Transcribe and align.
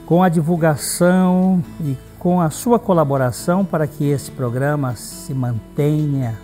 com 0.06 0.22
a 0.22 0.30
divulgação 0.30 1.64
e 1.82 1.98
com 2.20 2.40
a 2.40 2.50
sua 2.50 2.78
colaboração 2.78 3.66
para 3.66 3.88
que 3.88 4.06
esse 4.06 4.32
programa 4.32 4.96
se 4.96 5.34
mantenha 5.34 6.38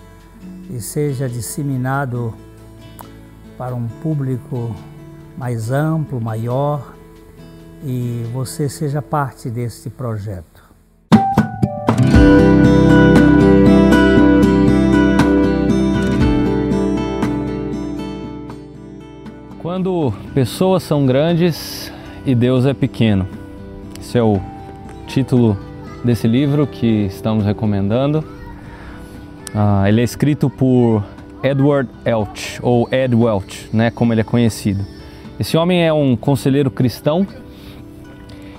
e 0.69 0.79
seja 0.79 1.27
disseminado 1.27 2.33
para 3.57 3.73
um 3.75 3.87
público 3.87 4.75
mais 5.37 5.71
amplo, 5.71 6.21
maior 6.21 6.93
e 7.83 8.23
você 8.33 8.69
seja 8.69 9.01
parte 9.01 9.49
deste 9.49 9.89
projeto. 9.89 10.69
Quando 19.61 20.13
pessoas 20.33 20.83
são 20.83 21.05
grandes 21.05 21.91
e 22.25 22.35
Deus 22.35 22.65
é 22.65 22.73
pequeno. 22.73 23.27
Esse 23.99 24.17
é 24.17 24.23
o 24.23 24.39
título 25.07 25.57
desse 26.03 26.27
livro 26.27 26.65
que 26.65 27.05
estamos 27.05 27.45
recomendando. 27.45 28.38
Ah, 29.53 29.85
ele 29.87 30.01
é 30.01 30.03
escrito 30.03 30.49
por 30.49 31.03
Edward 31.43 31.89
Elch, 32.05 32.59
ou 32.61 32.87
Ed 32.91 33.15
Welch, 33.15 33.69
né, 33.73 33.89
como 33.89 34.13
ele 34.13 34.21
é 34.21 34.23
conhecido. 34.23 34.85
Esse 35.39 35.57
homem 35.57 35.85
é 35.85 35.91
um 35.91 36.15
conselheiro 36.15 36.69
cristão. 36.69 37.25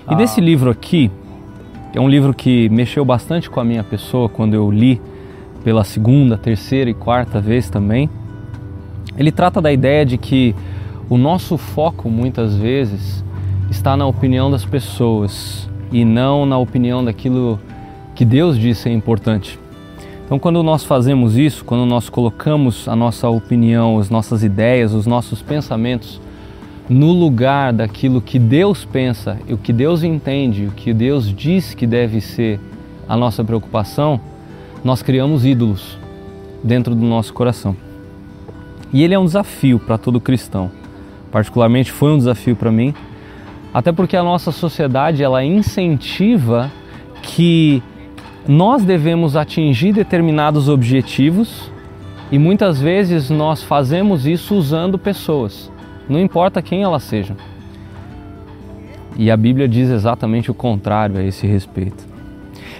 E 0.09 0.15
ah. 0.15 0.15
desse 0.15 0.41
livro 0.41 0.71
aqui, 0.71 1.11
é 1.95 2.01
um 2.01 2.09
livro 2.09 2.33
que 2.33 2.69
mexeu 2.69 3.05
bastante 3.05 3.51
com 3.51 3.61
a 3.61 3.65
minha 3.65 3.84
pessoa 3.84 4.28
quando 4.28 4.55
eu 4.55 4.71
li 4.71 5.01
pela 5.62 5.84
segunda, 5.84 6.39
terceira 6.39 6.89
e 6.89 6.95
quarta 6.95 7.41
vez 7.41 7.69
também. 7.69 8.09
Ele 9.17 9.31
trata 9.31 9.61
da 9.61 9.72
ideia 9.72 10.07
de 10.07 10.17
que 10.17 10.55
o 11.09 11.19
nosso 11.19 11.59
foco 11.59 12.09
muitas 12.09 12.57
vezes 12.57 13.25
está 13.71 13.97
na 13.97 14.07
opinião 14.07 14.51
das 14.51 14.65
pessoas 14.65 15.69
e 15.93 16.05
não 16.05 16.47
na 16.47 16.57
opinião 16.57 17.05
daquilo 17.05 17.61
que 18.15 18.25
Deus 18.25 18.59
disse 18.59 18.89
é 18.89 18.93
importante. 18.93 19.59
Então, 20.31 20.39
quando 20.39 20.63
nós 20.63 20.85
fazemos 20.85 21.37
isso, 21.37 21.65
quando 21.65 21.85
nós 21.85 22.09
colocamos 22.09 22.87
a 22.87 22.95
nossa 22.95 23.29
opinião, 23.29 23.99
as 23.99 24.09
nossas 24.09 24.45
ideias, 24.45 24.95
os 24.95 25.05
nossos 25.05 25.43
pensamentos 25.43 26.21
no 26.89 27.11
lugar 27.11 27.73
daquilo 27.73 28.21
que 28.21 28.39
Deus 28.39 28.85
pensa, 28.85 29.37
o 29.51 29.57
que 29.57 29.73
Deus 29.73 30.05
entende, 30.05 30.67
o 30.67 30.71
que 30.71 30.95
Deus 30.95 31.35
diz 31.35 31.75
que 31.75 31.85
deve 31.85 32.21
ser 32.21 32.61
a 33.09 33.17
nossa 33.17 33.43
preocupação, 33.43 34.21
nós 34.85 35.03
criamos 35.03 35.45
ídolos 35.45 35.99
dentro 36.63 36.95
do 36.95 37.05
nosso 37.05 37.35
coração. 37.35 37.77
E 38.93 39.03
ele 39.03 39.15
é 39.15 39.19
um 39.19 39.25
desafio 39.25 39.81
para 39.81 39.99
todo 39.99 40.21
cristão. 40.21 40.71
Particularmente 41.33 41.91
foi 41.91 42.13
um 42.13 42.19
desafio 42.19 42.55
para 42.55 42.71
mim 42.71 42.95
até 43.75 43.91
porque 43.91 44.17
a 44.17 44.23
nossa 44.23 44.53
sociedade 44.53 45.25
ela 45.25 45.45
incentiva 45.45 46.71
que 47.21 47.83
nós 48.50 48.84
devemos 48.84 49.37
atingir 49.37 49.93
determinados 49.93 50.69
objetivos 50.69 51.71
e 52.33 52.38
muitas 52.38 52.81
vezes 52.81 53.31
nós 53.31 53.62
fazemos 53.62 54.27
isso 54.27 54.56
usando 54.56 54.99
pessoas, 54.99 55.71
não 56.09 56.19
importa 56.19 56.60
quem 56.60 56.83
elas 56.83 57.05
sejam. 57.05 57.37
E 59.16 59.31
a 59.31 59.37
Bíblia 59.37 59.69
diz 59.69 59.89
exatamente 59.89 60.50
o 60.50 60.55
contrário 60.55 61.16
a 61.16 61.22
esse 61.22 61.47
respeito. 61.47 62.05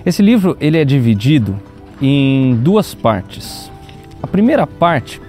Esse 0.05 0.23
livro 0.23 0.57
ele 0.61 0.77
é 0.77 0.85
dividido 0.85 1.57
em 2.03 2.57
duas 2.57 2.93
partes. 2.93 3.71
A 4.21 4.27
primeira 4.27 4.67
parte 4.67 5.23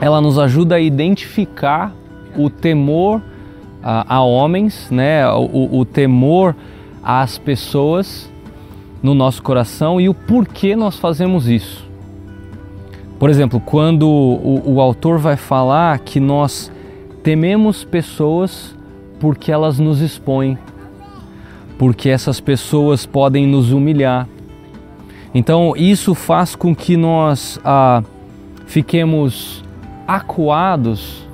ela 0.00 0.22
nos 0.22 0.38
ajuda 0.38 0.76
a 0.76 0.80
identificar 0.80 1.94
o 2.34 2.48
temor 2.48 3.20
a, 3.82 4.16
a 4.16 4.22
homens, 4.22 4.90
né, 4.90 5.28
o, 5.28 5.80
o 5.80 5.84
temor 5.84 6.56
às 7.04 7.36
pessoas 7.36 8.31
no 9.02 9.14
nosso 9.14 9.42
coração 9.42 10.00
e 10.00 10.08
o 10.08 10.14
porquê 10.14 10.76
nós 10.76 10.96
fazemos 10.96 11.48
isso. 11.48 11.84
Por 13.18 13.30
exemplo, 13.30 13.60
quando 13.60 14.08
o, 14.08 14.74
o, 14.74 14.80
autor 14.80 15.18
vai 15.18 15.36
falar 15.36 15.98
que 16.00 16.18
nós 16.18 16.70
tememos 17.22 17.84
pessoas 17.84 18.76
porque 19.20 19.52
elas 19.52 19.78
nos 19.78 20.00
expõem, 20.00 20.58
porque 21.78 22.08
essas 22.08 22.40
pessoas 22.40 23.06
podem 23.06 23.46
nos 23.46 23.72
humilhar. 23.72 24.28
Então, 25.34 25.74
isso 25.76 26.14
faz 26.14 26.56
com 26.56 26.74
que 26.74 26.96
nós 26.96 27.60
ah, 27.64 28.02
fiquemos 28.66 29.62
acuados 30.06 31.26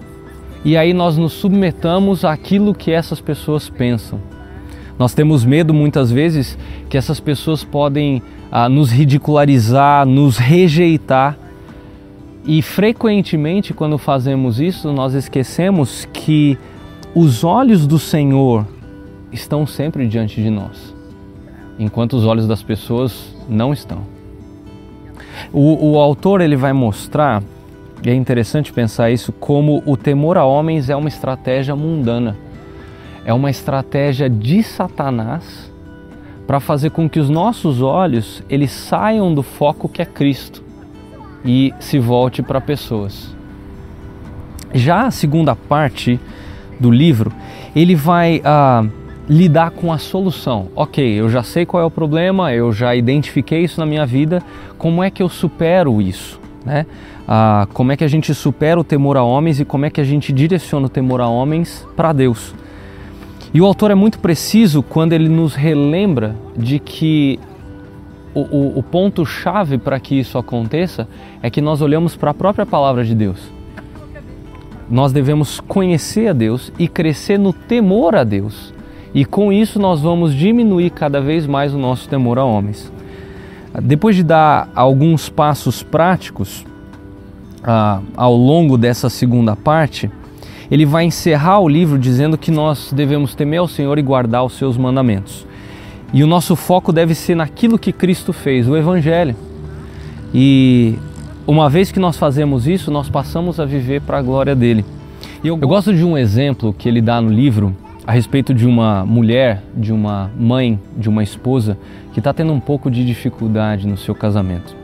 e 0.64 0.76
aí 0.76 0.93
nós 0.93 1.16
nos 1.16 1.32
submetamos 1.32 2.25
àquilo 2.25 2.75
que 2.75 2.90
essas 2.90 3.20
pessoas 3.20 3.70
pensam. 3.70 4.20
Nós 4.98 5.14
temos 5.14 5.44
medo 5.44 5.72
muitas 5.72 6.10
vezes 6.10 6.58
que 6.88 6.96
essas 6.96 7.20
pessoas 7.20 7.62
podem 7.62 8.22
ah, 8.50 8.68
nos 8.68 8.90
ridicularizar, 8.90 10.04
nos 10.04 10.36
rejeitar. 10.36 11.38
E 12.44 12.62
frequentemente, 12.62 13.72
quando 13.72 13.96
fazemos 13.98 14.58
isso, 14.58 14.92
nós 14.92 15.14
esquecemos 15.14 16.08
que 16.12 16.58
os 17.14 17.44
olhos 17.44 17.86
do 17.86 17.98
Senhor 17.98 18.66
estão 19.30 19.66
sempre 19.66 20.06
diante 20.06 20.42
de 20.42 20.50
nós, 20.50 20.94
enquanto 21.78 22.14
os 22.14 22.24
olhos 22.24 22.46
das 22.46 22.62
pessoas 22.62 23.36
não 23.48 23.72
estão. 23.72 24.00
O, 25.52 25.92
o 25.92 25.98
autor 25.98 26.40
ele 26.40 26.56
vai 26.56 26.72
mostrar 26.72 27.42
e 28.04 28.10
é 28.10 28.14
interessante 28.14 28.72
pensar 28.72 29.10
isso 29.10 29.32
como 29.32 29.82
o 29.84 29.96
temor 29.96 30.36
a 30.36 30.44
homens 30.44 30.88
é 30.88 30.96
uma 30.96 31.08
estratégia 31.08 31.74
mundana. 31.74 32.36
É 33.25 33.32
uma 33.32 33.50
estratégia 33.50 34.29
de 34.29 34.62
Satanás 34.62 35.73
para 36.47 36.61
fazer 36.61 36.91
com 36.91 37.09
que 37.09 37.20
os 37.20 37.29
nossos 37.29 37.82
olhos 37.82 38.43
eles 38.49 38.70
saiam 38.70 39.35
do 39.35 39.43
foco 39.43 39.88
que 39.88 40.00
é 40.00 40.06
Cristo 40.06 40.62
e 41.44 41.75
se 41.79 41.99
volte 41.99 42.43
para 42.43 42.61
pessoas. 42.61 43.35
Já 44.73 45.06
a 45.06 45.11
segunda 45.11 45.55
parte 45.55 46.19
do 46.79 46.91
livro, 46.91 47.32
ele 47.75 47.94
vai 47.94 48.41
ah, 48.44 48.85
lidar 49.29 49.70
com 49.70 49.93
a 49.93 49.99
solução. 49.99 50.69
Ok, 50.75 51.05
eu 51.05 51.29
já 51.29 51.43
sei 51.43 51.67
qual 51.67 51.82
é 51.82 51.87
o 51.87 51.91
problema, 51.91 52.53
eu 52.53 52.73
já 52.73 52.94
identifiquei 52.94 53.62
isso 53.62 53.81
na 53.81 53.87
minha 53.87 54.06
vida, 54.06 54.43
como 54.76 55.03
é 55.03 55.11
que 55.11 55.23
eu 55.23 55.29
supero 55.29 56.00
isso? 56.00 56.41
Né? 56.65 56.87
Ah, 57.26 57.69
como 57.73 57.93
é 57.93 57.97
que 57.97 58.05
a 58.05 58.09
gente 58.09 58.35
supera 58.35 58.81
o 58.81 58.85
temor 58.85 59.17
a 59.17 59.23
homens 59.23 59.61
e 59.61 59.65
como 59.65 59.85
é 59.85 59.91
que 59.91 60.00
a 60.00 60.05
gente 60.05 60.32
direciona 60.32 60.87
o 60.87 60.88
temor 60.88 61.20
a 61.20 61.29
homens 61.29 61.87
para 61.94 62.12
Deus. 62.12 62.55
E 63.52 63.60
o 63.60 63.64
autor 63.64 63.90
é 63.90 63.94
muito 63.94 64.18
preciso 64.18 64.82
quando 64.82 65.14
ele 65.14 65.28
nos 65.28 65.54
relembra 65.54 66.36
de 66.56 66.78
que 66.78 67.38
o, 68.34 68.40
o, 68.40 68.78
o 68.78 68.82
ponto-chave 68.82 69.78
para 69.78 69.98
que 69.98 70.18
isso 70.18 70.36
aconteça 70.36 71.08
é 71.42 71.48
que 71.48 71.60
nós 71.60 71.80
olhamos 71.80 72.14
para 72.14 72.30
a 72.30 72.34
própria 72.34 72.66
palavra 72.66 73.04
de 73.04 73.14
Deus. 73.14 73.40
Nós 74.90 75.12
devemos 75.12 75.60
conhecer 75.60 76.28
a 76.28 76.32
Deus 76.32 76.72
e 76.78 76.86
crescer 76.88 77.38
no 77.38 77.52
temor 77.52 78.14
a 78.14 78.24
Deus. 78.24 78.72
E 79.14 79.24
com 79.24 79.52
isso 79.52 79.78
nós 79.78 80.00
vamos 80.00 80.34
diminuir 80.34 80.90
cada 80.90 81.20
vez 81.20 81.46
mais 81.46 81.74
o 81.74 81.78
nosso 81.78 82.08
temor 82.08 82.38
a 82.38 82.44
homens. 82.44 82.92
Depois 83.82 84.16
de 84.16 84.22
dar 84.22 84.70
alguns 84.74 85.28
passos 85.28 85.82
práticos 85.82 86.64
ah, 87.62 88.00
ao 88.16 88.34
longo 88.34 88.76
dessa 88.78 89.10
segunda 89.10 89.56
parte, 89.56 90.10
ele 90.70 90.85
vai 90.85 91.05
encerrar 91.05 91.61
o 91.61 91.69
livro 91.69 91.99
dizendo 91.99 92.37
que 92.37 92.50
nós 92.50 92.93
devemos 92.93 93.35
temer 93.35 93.61
ao 93.61 93.69
Senhor 93.69 93.99
e 93.99 94.03
guardar 94.03 94.44
os 94.44 94.55
seus 94.55 94.76
mandamentos. 94.76 95.47
E 96.12 96.23
o 96.23 96.26
nosso 96.26 96.56
foco 96.56 96.93
deve 96.93 97.15
ser 97.15 97.35
naquilo 97.35 97.79
que 97.79 97.93
Cristo 97.93 98.32
fez, 98.32 98.69
o 98.69 98.76
Evangelho. 98.76 99.37
E 100.35 100.94
uma 101.47 101.69
vez 101.69 101.91
que 101.91 101.99
nós 101.99 102.17
fazemos 102.17 102.67
isso, 102.67 102.91
nós 102.91 103.09
passamos 103.09 103.59
a 103.59 103.65
viver 103.65 104.03
para 104.03 104.19
a 104.19 104.23
glória 104.23 104.55
dele. 104.55 104.85
Eu, 105.43 105.59
eu 105.61 105.69
gosto 105.69 105.94
de 105.94 106.05
um 106.05 106.17
exemplo 106.17 106.73
que 106.73 106.88
ele 106.88 107.00
dá 107.00 107.20
no 107.20 107.31
livro 107.31 107.75
a 108.06 108.12
respeito 108.12 108.55
de 108.55 108.67
uma 108.67 109.05
mulher, 109.05 109.62
de 109.76 109.93
uma 109.93 110.31
mãe, 110.38 110.81
de 110.97 111.09
uma 111.09 111.23
esposa 111.23 111.76
que 112.12 112.20
está 112.20 112.32
tendo 112.32 112.53
um 112.53 112.61
pouco 112.61 112.91
de 112.91 113.05
dificuldade 113.05 113.87
no 113.87 113.99
seu 113.99 114.15
casamento. 114.15 114.75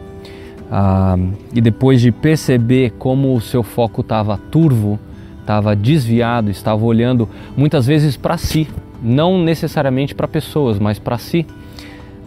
Ah, 0.70 1.16
e 1.54 1.60
depois 1.60 2.00
de 2.00 2.12
perceber 2.12 2.92
como 2.98 3.34
o 3.34 3.40
seu 3.40 3.62
foco 3.62 4.02
estava 4.02 4.36
turvo, 4.36 4.98
estava 5.44 5.76
desviado, 5.76 6.50
estava 6.50 6.82
olhando 6.82 7.28
muitas 7.54 7.86
vezes 7.86 8.16
para 8.16 8.38
si, 8.38 8.66
não 9.02 9.38
necessariamente 9.38 10.14
para 10.14 10.26
pessoas, 10.26 10.78
mas 10.78 10.98
para 10.98 11.18
si. 11.18 11.46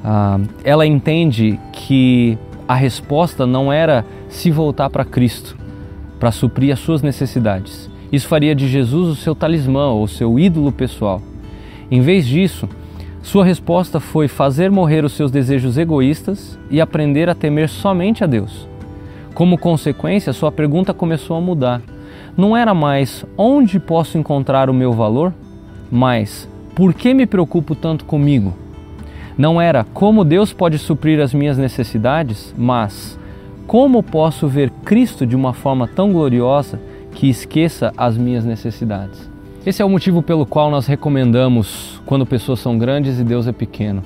Ah, 0.03 0.39
ela 0.63 0.85
entende 0.85 1.59
que 1.73 2.37
a 2.67 2.75
resposta 2.75 3.47
não 3.47 3.73
era 3.73 4.05
se 4.29 4.51
voltar 4.51 4.89
para 4.89 5.03
Cristo 5.03 5.57
para 6.19 6.31
suprir 6.31 6.73
as 6.73 6.79
suas 6.79 7.01
necessidades. 7.01 7.89
Isso 8.11 8.27
faria 8.27 8.55
de 8.55 8.67
Jesus 8.67 9.09
o 9.09 9.15
seu 9.15 9.35
talismã 9.35 9.87
ou 9.89 10.07
seu 10.07 10.39
ídolo 10.39 10.71
pessoal. 10.71 11.21
Em 11.91 12.01
vez 12.01 12.25
disso, 12.25 12.67
sua 13.21 13.45
resposta 13.45 13.99
foi 13.99 14.27
fazer 14.27 14.71
morrer 14.71 15.03
os 15.03 15.13
seus 15.13 15.29
desejos 15.29 15.77
egoístas 15.77 16.57
e 16.71 16.79
aprender 16.79 17.29
a 17.29 17.35
temer 17.35 17.69
somente 17.69 18.23
a 18.23 18.27
Deus. 18.27 18.67
Como 19.33 19.57
consequência, 19.57 20.33
sua 20.33 20.51
pergunta 20.51 20.93
começou 20.93 21.37
a 21.37 21.41
mudar. 21.41 21.81
Não 22.37 22.55
era 22.55 22.71
mais 22.71 23.25
onde 23.35 23.79
posso 23.79 24.15
encontrar 24.15 24.69
o 24.69 24.73
meu 24.73 24.93
valor, 24.93 25.33
mas 25.91 26.47
por 26.75 26.93
que 26.93 27.11
me 27.11 27.25
preocupo 27.25 27.73
tanto 27.73 28.05
comigo? 28.05 28.53
Não 29.35 29.59
era 29.59 29.83
como 29.83 30.23
Deus 30.23 30.53
pode 30.53 30.77
suprir 30.77 31.19
as 31.19 31.33
minhas 31.33 31.57
necessidades, 31.57 32.53
mas 32.55 33.17
como 33.65 34.03
posso 34.03 34.47
ver 34.47 34.69
Cristo 34.85 35.25
de 35.25 35.35
uma 35.35 35.51
forma 35.51 35.87
tão 35.87 36.13
gloriosa 36.13 36.79
que 37.11 37.27
esqueça 37.27 37.91
as 37.97 38.15
minhas 38.15 38.45
necessidades? 38.45 39.27
Esse 39.65 39.81
é 39.81 39.85
o 39.85 39.89
motivo 39.89 40.21
pelo 40.21 40.45
qual 40.45 40.69
nós 40.69 40.85
recomendamos 40.85 41.99
Quando 42.05 42.23
Pessoas 42.23 42.59
São 42.59 42.77
Grandes 42.77 43.19
e 43.19 43.23
Deus 43.23 43.47
é 43.47 43.51
Pequeno. 43.51 44.03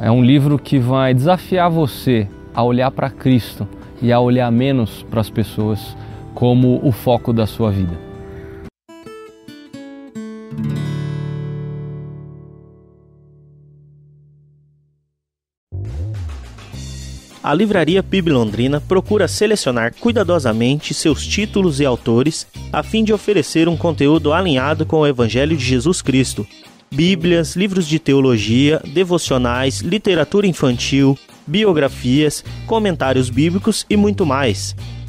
É 0.00 0.08
um 0.12 0.22
livro 0.22 0.60
que 0.60 0.78
vai 0.78 1.12
desafiar 1.12 1.68
você 1.68 2.28
a 2.54 2.62
olhar 2.62 2.92
para 2.92 3.10
Cristo 3.10 3.66
e 4.00 4.12
a 4.12 4.20
olhar 4.20 4.50
menos 4.52 5.04
para 5.10 5.20
as 5.20 5.28
pessoas 5.28 5.96
como 6.38 6.78
o 6.84 6.92
foco 6.92 7.32
da 7.32 7.48
sua 7.48 7.68
vida. 7.68 7.98
a 17.42 17.54
Livraria 17.54 18.02
PIB 18.04 18.30
Londrina 18.30 18.80
procura 18.80 19.26
selecionar 19.26 19.94
cuidadosamente 19.98 20.94
seus 20.94 21.26
títulos 21.26 21.80
e 21.80 21.84
autores 21.84 22.46
a 22.72 22.82
fim 22.82 23.02
de 23.02 23.12
oferecer 23.12 23.68
um 23.68 23.76
conteúdo 23.76 24.32
alinhado 24.32 24.86
com 24.86 24.98
o 24.98 25.06
Evangelho 25.06 25.56
de 25.56 25.64
Jesus 25.64 26.02
Cristo. 26.02 26.46
Bíblias, 26.94 27.56
livros 27.56 27.88
de 27.88 27.98
teologia, 27.98 28.80
devocionais, 28.92 29.80
literatura 29.80 30.46
infantil, 30.46 31.18
biografias, 31.46 32.44
comentários 32.66 33.28
bíblicos 33.28 33.86
e 33.88 33.96
muito 33.96 34.26
mais. 34.26 34.76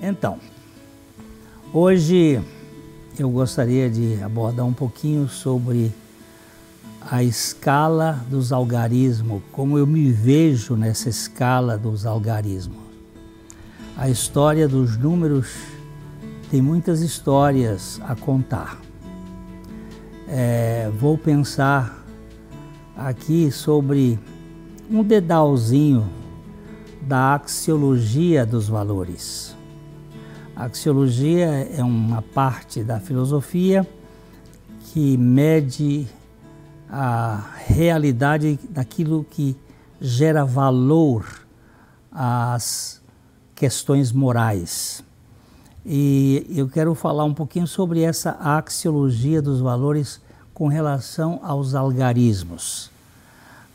Então, 0.00 0.38
hoje 1.72 2.40
eu 3.18 3.28
gostaria 3.30 3.90
de 3.90 4.22
abordar 4.22 4.64
um 4.66 4.72
pouquinho 4.72 5.28
sobre 5.28 5.92
a 7.10 7.22
escala 7.22 8.24
dos 8.30 8.52
algarismos, 8.52 9.42
como 9.52 9.78
eu 9.78 9.86
me 9.86 10.10
vejo 10.10 10.74
nessa 10.76 11.10
escala 11.10 11.76
dos 11.76 12.06
algarismos. 12.06 12.82
A 13.96 14.08
história 14.08 14.66
dos 14.66 14.96
números 14.96 15.73
tem 16.54 16.62
muitas 16.62 17.00
histórias 17.00 18.00
a 18.04 18.14
contar. 18.14 18.80
É, 20.28 20.88
vou 21.00 21.18
pensar 21.18 22.06
aqui 22.96 23.50
sobre 23.50 24.16
um 24.88 25.02
dedalzinho 25.02 26.08
da 27.02 27.34
axiologia 27.34 28.46
dos 28.46 28.68
valores. 28.68 29.56
A 30.54 30.66
axiologia 30.66 31.68
é 31.76 31.82
uma 31.82 32.22
parte 32.22 32.84
da 32.84 33.00
filosofia 33.00 33.84
que 34.92 35.16
mede 35.16 36.06
a 36.88 37.50
realidade 37.66 38.60
daquilo 38.70 39.26
que 39.28 39.56
gera 40.00 40.44
valor 40.44 41.26
às 42.12 43.02
questões 43.56 44.12
morais. 44.12 45.02
E 45.86 46.46
eu 46.48 46.66
quero 46.66 46.94
falar 46.94 47.24
um 47.24 47.34
pouquinho 47.34 47.66
sobre 47.66 48.00
essa 48.00 48.38
axiologia 48.40 49.42
dos 49.42 49.60
valores 49.60 50.20
com 50.54 50.66
relação 50.66 51.40
aos 51.42 51.74
algarismos. 51.74 52.90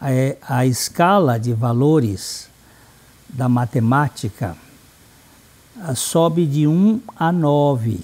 A, 0.01 0.08
a 0.58 0.66
escala 0.66 1.39
de 1.39 1.54
valores 1.54 2.50
da 3.28 3.48
matemática 3.48 4.56
sobe 5.96 6.48
de 6.48 6.66
1 6.66 7.00
a 7.16 7.32
9 7.32 8.00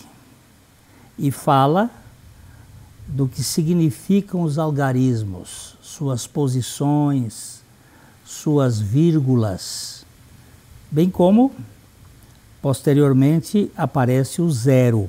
e 1.18 1.32
fala 1.32 1.90
do 3.08 3.28
que 3.28 3.44
significam 3.44 4.42
os 4.42 4.60
algarismos, 4.60 5.78
suas 5.82 6.28
posições, 6.28 7.62
suas 8.24 8.80
vírgulas, 8.80 10.06
bem 10.92 11.10
como 11.10 11.52
posteriormente 12.66 13.72
aparece 13.78 14.42
o 14.42 14.50
zero. 14.50 15.08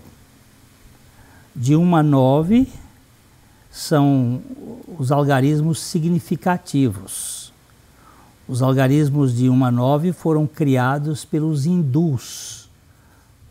De 1.55 1.75
1 1.75 1.97
a 1.97 2.03
9 2.03 2.69
são 3.71 4.43
os 4.99 5.11
algarismos 5.11 5.81
significativos. 5.81 7.51
Os 8.47 8.61
algarismos 8.61 9.35
de 9.35 9.49
1 9.49 9.65
a 9.65 9.71
9 9.71 10.13
foram 10.13 10.47
criados 10.47 11.25
pelos 11.25 11.65
hindus 11.65 12.69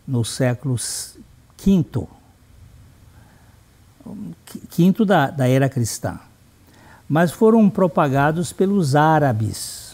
no 0.06 0.24
século 0.24 0.76
V, 0.76 2.06
quinto 4.70 5.04
da, 5.04 5.30
da 5.30 5.48
era 5.48 5.68
cristã, 5.68 6.20
mas 7.08 7.32
foram 7.32 7.68
propagados 7.68 8.52
pelos 8.52 8.94
árabes. 8.94 9.85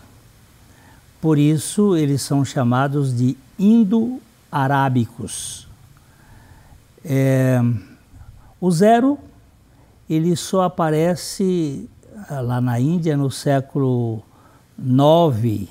Por 1.23 1.39
isso 1.39 1.97
eles 1.97 2.21
são 2.21 2.45
chamados 2.45 3.17
de 3.17 3.39
indo-arábicos. 3.57 5.69
É, 7.05 7.61
o 8.61 8.71
zero 8.71 9.19
ele 10.11 10.35
só 10.35 10.65
aparece 10.65 11.89
lá 12.29 12.61
na 12.61 12.81
Índia 12.81 13.17
no 13.17 13.31
século 13.31 14.21
9, 14.77 15.69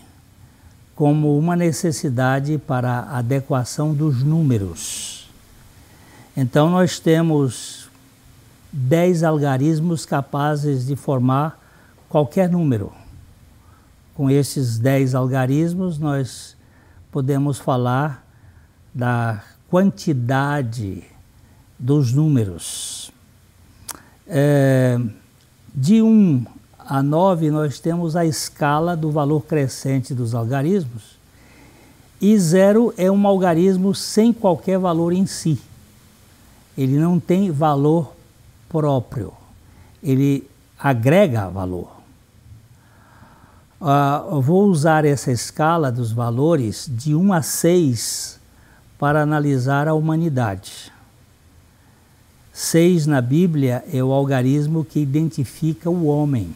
como 0.95 1.37
uma 1.37 1.55
necessidade 1.55 2.57
para 2.57 2.99
a 2.99 3.17
adequação 3.17 3.93
dos 3.93 4.23
números. 4.23 5.29
Então, 6.35 6.69
nós 6.69 6.97
temos 6.97 7.89
10 8.71 9.23
algarismos 9.23 10.05
capazes 10.05 10.85
de 10.85 10.95
formar 10.95 11.59
qualquer 12.07 12.49
número. 12.49 13.00
Com 14.21 14.29
esses 14.29 14.77
10 14.77 15.15
algarismos, 15.15 15.97
nós 15.97 16.55
podemos 17.11 17.57
falar 17.57 18.23
da 18.93 19.41
quantidade 19.67 21.03
dos 21.79 22.13
números. 22.13 23.11
É, 24.27 24.99
de 25.73 26.03
1 26.03 26.45
a 26.77 27.01
9, 27.01 27.49
nós 27.49 27.79
temos 27.79 28.15
a 28.15 28.23
escala 28.23 28.95
do 28.95 29.09
valor 29.09 29.41
crescente 29.41 30.13
dos 30.13 30.35
algarismos, 30.35 31.17
e 32.21 32.37
0 32.37 32.93
é 32.97 33.09
um 33.09 33.25
algarismo 33.25 33.95
sem 33.95 34.31
qualquer 34.31 34.77
valor 34.77 35.13
em 35.13 35.25
si. 35.25 35.59
Ele 36.77 36.99
não 36.99 37.19
tem 37.19 37.49
valor 37.49 38.15
próprio, 38.69 39.33
ele 40.03 40.47
agrega 40.77 41.49
valor. 41.49 42.00
Uh, 43.81 44.39
vou 44.39 44.67
usar 44.67 45.05
essa 45.05 45.31
escala 45.31 45.91
dos 45.91 46.11
valores 46.11 46.87
de 46.87 47.15
1 47.15 47.33
a 47.33 47.41
6 47.41 48.39
para 48.99 49.23
analisar 49.23 49.87
a 49.87 49.95
humanidade. 49.95 50.91
6 52.53 53.07
na 53.07 53.19
Bíblia 53.19 53.83
é 53.91 54.03
o 54.03 54.11
algarismo 54.11 54.85
que 54.85 54.99
identifica 54.99 55.89
o 55.89 56.05
homem. 56.05 56.55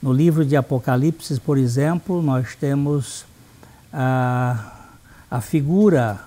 No 0.00 0.14
livro 0.14 0.46
de 0.46 0.56
Apocalipse, 0.56 1.38
por 1.38 1.58
exemplo, 1.58 2.22
nós 2.22 2.56
temos 2.56 3.26
a, 3.92 4.88
a 5.30 5.42
figura 5.42 6.20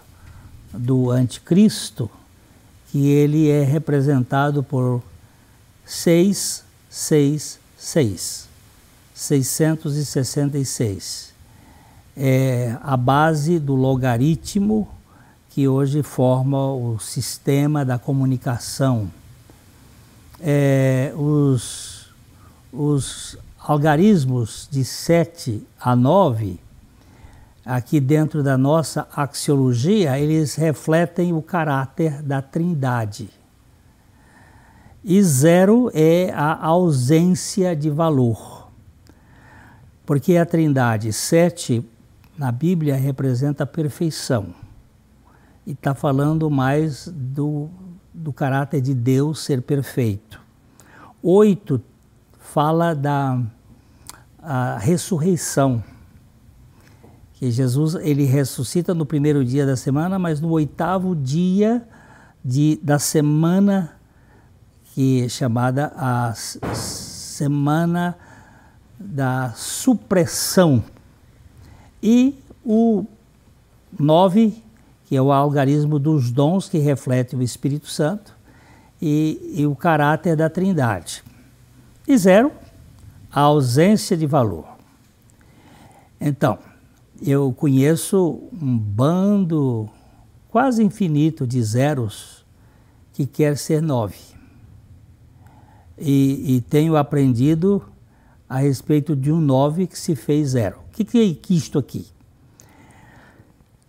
do 0.72 1.10
anticristo, 1.10 2.08
que 2.92 3.08
ele 3.08 3.50
é 3.50 3.64
representado 3.64 4.62
por 4.62 5.02
6, 5.84 6.64
6, 6.88 7.60
6. 7.76 8.45
666. 9.16 11.34
É 12.18 12.78
a 12.84 12.96
base 12.98 13.60
do 13.60 13.74
logaritmo 13.74 14.90
que 15.50 15.70
hoje 15.70 16.04
forma 16.04 16.74
o 16.74 17.00
sistema 17.00 17.86
da 17.86 17.98
comunicação. 17.98 19.10
É, 20.42 21.14
os, 21.16 22.10
os 22.74 23.38
algarismos 23.58 24.68
de 24.70 24.84
7 24.84 25.66
a 25.80 25.96
9, 25.96 26.60
aqui 27.66 28.02
dentro 28.02 28.44
da 28.44 28.58
nossa 28.58 29.08
axiologia, 29.16 30.20
eles 30.20 30.56
refletem 30.56 31.32
o 31.32 31.42
caráter 31.42 32.22
da 32.22 32.42
trindade. 32.42 33.30
E 35.06 35.24
zero 35.24 35.90
é 35.94 36.34
a 36.34 36.66
ausência 36.66 37.74
de 37.76 37.90
valor. 37.90 38.55
Porque 40.06 40.38
a 40.38 40.46
Trindade, 40.46 41.12
sete 41.12 41.84
na 42.38 42.52
Bíblia 42.52 42.96
representa 42.96 43.64
a 43.64 43.68
perfeição. 43.68 44.54
E 45.66 45.72
está 45.72 45.96
falando 45.96 46.50
mais 46.50 47.08
do, 47.08 47.70
do 48.14 48.32
caráter 48.32 48.82
de 48.82 48.94
Deus 48.94 49.40
ser 49.40 49.62
perfeito. 49.62 50.40
Oito 51.24 51.82
fala 52.40 52.94
da 52.94 53.42
a 54.46 54.78
ressurreição. 54.78 55.84
Que 57.34 57.50
Jesus 57.50 57.96
ele 57.96 58.24
ressuscita 58.24 58.94
no 58.94 59.06
primeiro 59.06 59.44
dia 59.44 59.66
da 59.66 59.76
semana, 59.76 60.20
mas 60.20 60.40
no 60.40 60.50
oitavo 60.52 61.16
dia 61.16 61.86
de, 62.44 62.80
da 62.82 63.00
semana 63.00 63.94
que 64.94 65.24
é 65.24 65.30
chamada 65.30 65.92
a 65.98 66.34
semana 66.34 68.16
da 69.00 69.52
supressão. 69.56 70.84
E 72.02 72.38
o 72.64 73.06
9, 74.00 74.62
que 75.06 75.16
é 75.16 75.22
o 75.22 75.32
algarismo 75.32 76.00
dos 76.00 76.32
dons, 76.32 76.68
que 76.68 76.78
reflete 76.78 77.36
o 77.36 77.42
Espírito 77.42 77.88
Santo, 77.88 78.36
e, 79.02 79.54
e 79.56 79.66
o 79.66 79.76
caráter 79.76 80.36
da 80.36 80.50
Trindade. 80.50 81.24
E 82.08 82.18
zero, 82.18 82.52
a 83.32 83.42
ausência 83.42 84.16
de 84.16 84.26
valor. 84.26 84.66
Então, 86.20 86.58
eu 87.22 87.54
conheço 87.54 88.42
um 88.54 88.78
bando 88.78 89.90
quase 90.50 90.84
infinito 90.84 91.46
de 91.46 91.62
zeros 91.62 92.46
que 93.14 93.26
quer 93.26 93.58
ser 93.58 93.82
nove. 93.82 94.18
E, 95.98 96.56
e 96.56 96.62
tenho 96.62 96.96
aprendido 96.96 97.84
a 98.48 98.60
respeito 98.60 99.16
de 99.16 99.32
um 99.32 99.42
9 99.42 99.88
que 99.88 99.98
se 99.98 100.16
fez 100.16 100.50
zero. 100.50 100.80
O 100.88 100.92
que, 100.92 101.04
que 101.04 101.20
é 101.20 101.54
isto 101.54 101.80
aqui? 101.80 102.08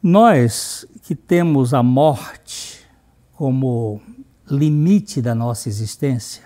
Nós 0.03 0.87
que 1.03 1.15
temos 1.15 1.75
a 1.75 1.83
morte 1.83 2.85
como 3.35 4.01
limite 4.49 5.21
da 5.21 5.35
nossa 5.35 5.69
existência, 5.69 6.45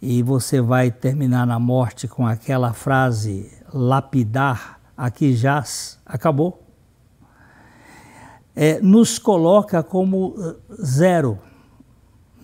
e 0.00 0.22
você 0.22 0.60
vai 0.60 0.90
terminar 0.90 1.46
na 1.46 1.58
morte 1.58 2.06
com 2.06 2.26
aquela 2.26 2.72
frase 2.72 3.50
lapidar, 3.72 4.80
aqui 4.96 5.34
jaz, 5.34 5.98
acabou, 6.04 6.62
é, 8.54 8.80
nos 8.80 9.18
coloca 9.18 9.82
como 9.82 10.28
uh, 10.28 10.56
zero 10.82 11.38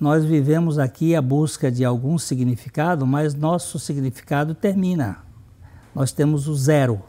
nós 0.03 0.25
vivemos 0.25 0.81
aqui 0.81 1.15
a 1.15 1.23
busca 1.23 1.71
de 1.71 1.85
algum 1.85 2.19
significado, 2.19 3.07
mas 3.07 3.37
nosso 3.37 3.79
significado 3.79 4.53
termina. 4.53 5.19
Nós 5.95 6.11
temos 6.11 6.49
o 6.49 6.57
zero. 6.57 7.01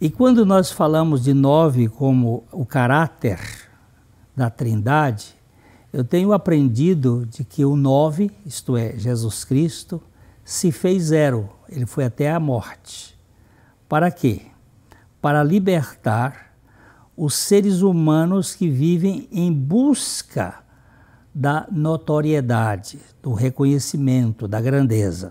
E 0.00 0.10
quando 0.10 0.44
nós 0.44 0.72
falamos 0.72 1.22
de 1.22 1.32
nove 1.32 1.88
como 1.88 2.42
o 2.50 2.66
caráter 2.66 3.38
da 4.36 4.50
Trindade, 4.50 5.36
eu 5.92 6.02
tenho 6.02 6.32
aprendido 6.32 7.24
de 7.24 7.44
que 7.44 7.64
o 7.64 7.76
nove, 7.76 8.32
isto 8.44 8.76
é, 8.76 8.98
Jesus 8.98 9.44
Cristo, 9.44 10.02
se 10.44 10.72
fez 10.72 11.04
zero, 11.04 11.48
ele 11.68 11.86
foi 11.86 12.04
até 12.04 12.28
a 12.28 12.40
morte. 12.40 13.16
Para 13.88 14.10
quê? 14.10 14.42
Para 15.22 15.44
libertar 15.44 16.54
os 17.16 17.34
seres 17.34 17.82
humanos 17.82 18.52
que 18.56 18.68
vivem 18.68 19.28
em 19.30 19.52
busca 19.52 20.66
da 21.38 21.68
notoriedade, 21.70 22.98
do 23.22 23.32
reconhecimento, 23.32 24.48
da 24.48 24.60
grandeza. 24.60 25.30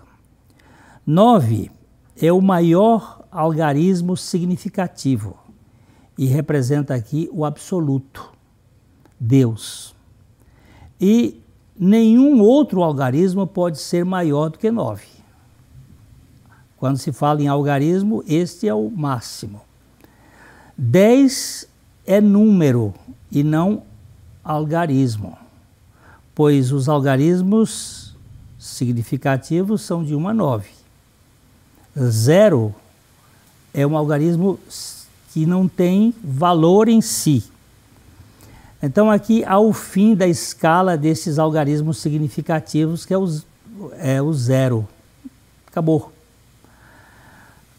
Nove 1.06 1.70
é 2.18 2.32
o 2.32 2.40
maior 2.40 3.26
algarismo 3.30 4.16
significativo 4.16 5.36
e 6.16 6.24
representa 6.24 6.94
aqui 6.94 7.28
o 7.30 7.44
absoluto, 7.44 8.32
Deus. 9.20 9.94
E 10.98 11.42
nenhum 11.78 12.40
outro 12.40 12.82
algarismo 12.82 13.46
pode 13.46 13.76
ser 13.76 14.02
maior 14.02 14.48
do 14.48 14.58
que 14.58 14.70
nove. 14.70 15.08
Quando 16.78 16.96
se 16.96 17.12
fala 17.12 17.42
em 17.42 17.48
algarismo, 17.48 18.24
este 18.26 18.66
é 18.66 18.72
o 18.72 18.88
máximo. 18.88 19.60
Dez 20.74 21.68
é 22.06 22.18
número 22.18 22.94
e 23.30 23.44
não 23.44 23.82
algarismo 24.42 25.36
pois 26.38 26.70
os 26.70 26.88
algarismos 26.88 28.14
significativos 28.56 29.82
são 29.82 30.04
de 30.04 30.14
1 30.14 30.28
a 30.28 30.32
9. 30.32 30.68
Zero 31.98 32.72
é 33.74 33.84
um 33.84 33.96
algarismo 33.96 34.56
que 35.32 35.44
não 35.44 35.66
tem 35.66 36.14
valor 36.22 36.86
em 36.86 37.00
si. 37.00 37.42
Então, 38.80 39.10
aqui 39.10 39.44
há 39.44 39.58
o 39.58 39.72
fim 39.72 40.14
da 40.14 40.28
escala 40.28 40.96
desses 40.96 41.40
algarismos 41.40 41.98
significativos, 41.98 43.04
que 43.04 43.12
é 43.12 43.18
o, 43.18 43.40
é 43.98 44.22
o 44.22 44.32
zero. 44.32 44.86
Acabou. 45.66 46.12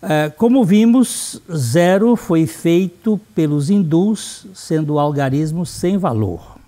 É, 0.01 0.29
como 0.31 0.65
vimos, 0.65 1.41
zero 1.49 2.17
foi 2.17 2.45
feito 2.45 3.17
pelos 3.33 3.69
hindus, 3.69 4.47
sendo 4.53 4.95
o 4.95 4.99
algarismo 4.99 5.65
sem 5.65 5.97
valor. 5.97 6.58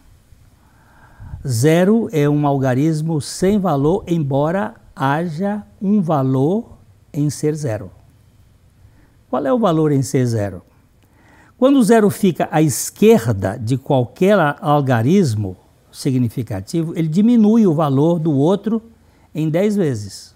Zero 1.47 2.07
é 2.11 2.29
um 2.29 2.45
algarismo 2.45 3.19
sem 3.19 3.57
valor, 3.57 4.03
embora 4.07 4.75
haja 4.95 5.63
um 5.81 5.99
valor 5.99 6.77
em 7.11 7.29
ser 7.29 7.55
zero. 7.55 7.89
Qual 9.29 9.43
é 9.45 9.51
o 9.51 9.57
valor 9.57 9.91
em 9.91 10.03
ser 10.03 10.25
zero? 10.25 10.61
Quando 11.57 11.77
o 11.77 11.83
zero 11.83 12.09
fica 12.09 12.47
à 12.51 12.61
esquerda 12.61 13.57
de 13.57 13.77
qualquer 13.77 14.37
algarismo 14.61 15.57
significativo, 15.91 16.93
ele 16.95 17.07
diminui 17.07 17.65
o 17.65 17.73
valor 17.73 18.19
do 18.19 18.31
outro 18.31 18.81
em 19.33 19.49
10 19.49 19.75
vezes. 19.75 20.35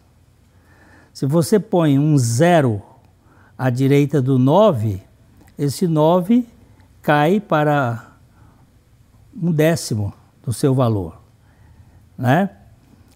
Se 1.13 1.25
você 1.25 1.59
põe 1.59 1.99
um 1.99 2.17
zero 2.17 2.81
à 3.57 3.69
direita 3.69 4.21
do 4.21 4.37
9, 4.37 5.01
esse 5.57 5.87
9 5.87 6.45
cai 7.01 7.39
para 7.39 8.11
um 9.35 9.51
décimo 9.51 10.13
do 10.45 10.53
seu 10.53 10.73
valor. 10.73 11.19
Né? 12.17 12.49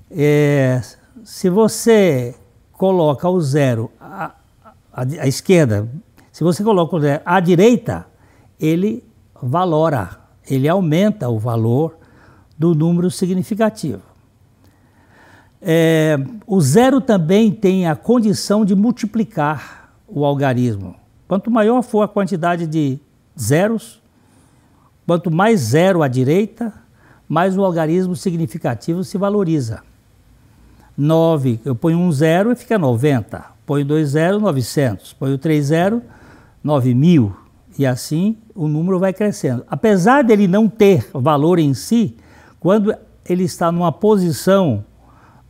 É, 0.09 0.81
se 1.23 1.49
você 1.49 2.35
coloca 2.73 3.29
o 3.29 3.39
zero 3.39 3.91
à, 3.99 4.33
à, 4.91 5.01
à 5.01 5.27
esquerda, 5.27 5.87
se 6.31 6.43
você 6.43 6.63
coloca 6.63 6.95
o 6.95 6.99
zero 6.99 7.21
à 7.25 7.39
direita, 7.39 8.07
ele 8.59 9.03
valora, 9.41 10.19
ele 10.49 10.67
aumenta 10.67 11.29
o 11.29 11.37
valor 11.37 11.97
do 12.57 12.73
número 12.73 13.11
significativo. 13.11 14.01
É, 15.61 16.17
o 16.47 16.59
zero 16.61 17.01
também 17.01 17.51
tem 17.51 17.87
a 17.87 17.95
condição 17.95 18.65
de 18.65 18.73
multiplicar 18.73 19.93
o 20.07 20.25
algarismo. 20.25 20.95
Quanto 21.27 21.51
maior 21.51 21.81
for 21.83 22.01
a 22.01 22.07
quantidade 22.07 22.65
de 22.65 22.99
zeros, 23.39 24.01
quanto 25.05 25.29
mais 25.29 25.59
zero 25.59 26.01
à 26.01 26.07
direita, 26.07 26.73
mais 27.29 27.55
o 27.55 27.63
algarismo 27.63 28.15
significativo 28.15 29.03
se 29.03 29.15
valoriza. 29.15 29.83
9, 30.97 31.61
eu 31.63 31.75
ponho 31.75 31.99
um 31.99 32.11
zero 32.11 32.51
e 32.51 32.55
fica 32.55 32.77
90. 32.77 33.45
Ponho 33.65 33.85
dois 33.85 34.09
zeros, 34.09 34.41
900. 34.41 35.13
Ponho 35.13 35.37
três 35.37 35.67
zeros, 35.67 36.01
9 36.63 36.95
mil. 36.95 37.33
E 37.77 37.85
assim 37.85 38.35
o 38.55 38.67
número 38.67 38.99
vai 38.99 39.13
crescendo. 39.13 39.63
Apesar 39.69 40.23
dele 40.23 40.47
não 40.47 40.67
ter 40.67 41.07
valor 41.13 41.59
em 41.59 41.73
si, 41.73 42.17
quando 42.59 42.93
ele 43.23 43.43
está 43.43 43.71
numa 43.71 43.91
posição 43.91 44.83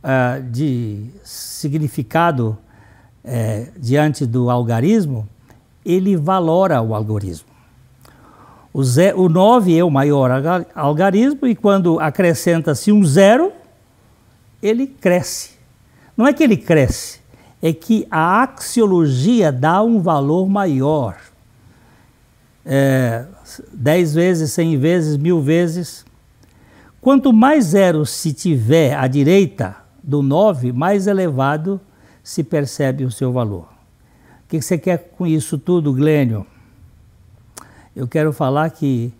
uh, 0.04 0.42
de 0.50 1.06
significado 1.24 2.56
uh, 3.24 3.80
diante 3.80 4.26
do 4.26 4.50
algarismo, 4.50 5.26
ele 5.84 6.16
valora 6.16 6.80
o 6.82 6.94
algoritmo. 6.94 7.49
O, 8.72 8.82
o 9.16 9.28
9 9.28 9.76
é 9.76 9.82
o 9.82 9.90
maior 9.90 10.30
algarismo 10.74 11.46
e 11.46 11.56
quando 11.56 11.98
acrescenta-se 11.98 12.92
um 12.92 13.04
zero, 13.04 13.52
ele 14.62 14.86
cresce. 14.86 15.52
Não 16.16 16.26
é 16.26 16.32
que 16.32 16.42
ele 16.44 16.56
cresce, 16.56 17.20
é 17.60 17.72
que 17.72 18.06
a 18.10 18.42
axiologia 18.42 19.50
dá 19.50 19.82
um 19.82 20.00
valor 20.00 20.48
maior. 20.48 21.16
É, 22.64 23.24
dez 23.72 24.14
vezes, 24.14 24.52
cem 24.52 24.78
vezes, 24.78 25.16
mil 25.16 25.40
vezes. 25.40 26.04
Quanto 27.00 27.32
mais 27.32 27.66
zeros 27.66 28.10
se 28.10 28.32
tiver 28.32 28.94
à 28.94 29.06
direita 29.06 29.76
do 30.02 30.22
9, 30.22 30.72
mais 30.72 31.06
elevado 31.06 31.80
se 32.22 32.44
percebe 32.44 33.04
o 33.04 33.10
seu 33.10 33.32
valor. 33.32 33.68
O 34.44 34.48
que 34.48 34.60
você 34.60 34.76
quer 34.76 35.10
com 35.16 35.26
isso 35.26 35.56
tudo, 35.58 35.92
Glênio? 35.92 36.46
Eu 37.94 38.06
quero 38.06 38.32
falar 38.32 38.70
que 38.70 39.12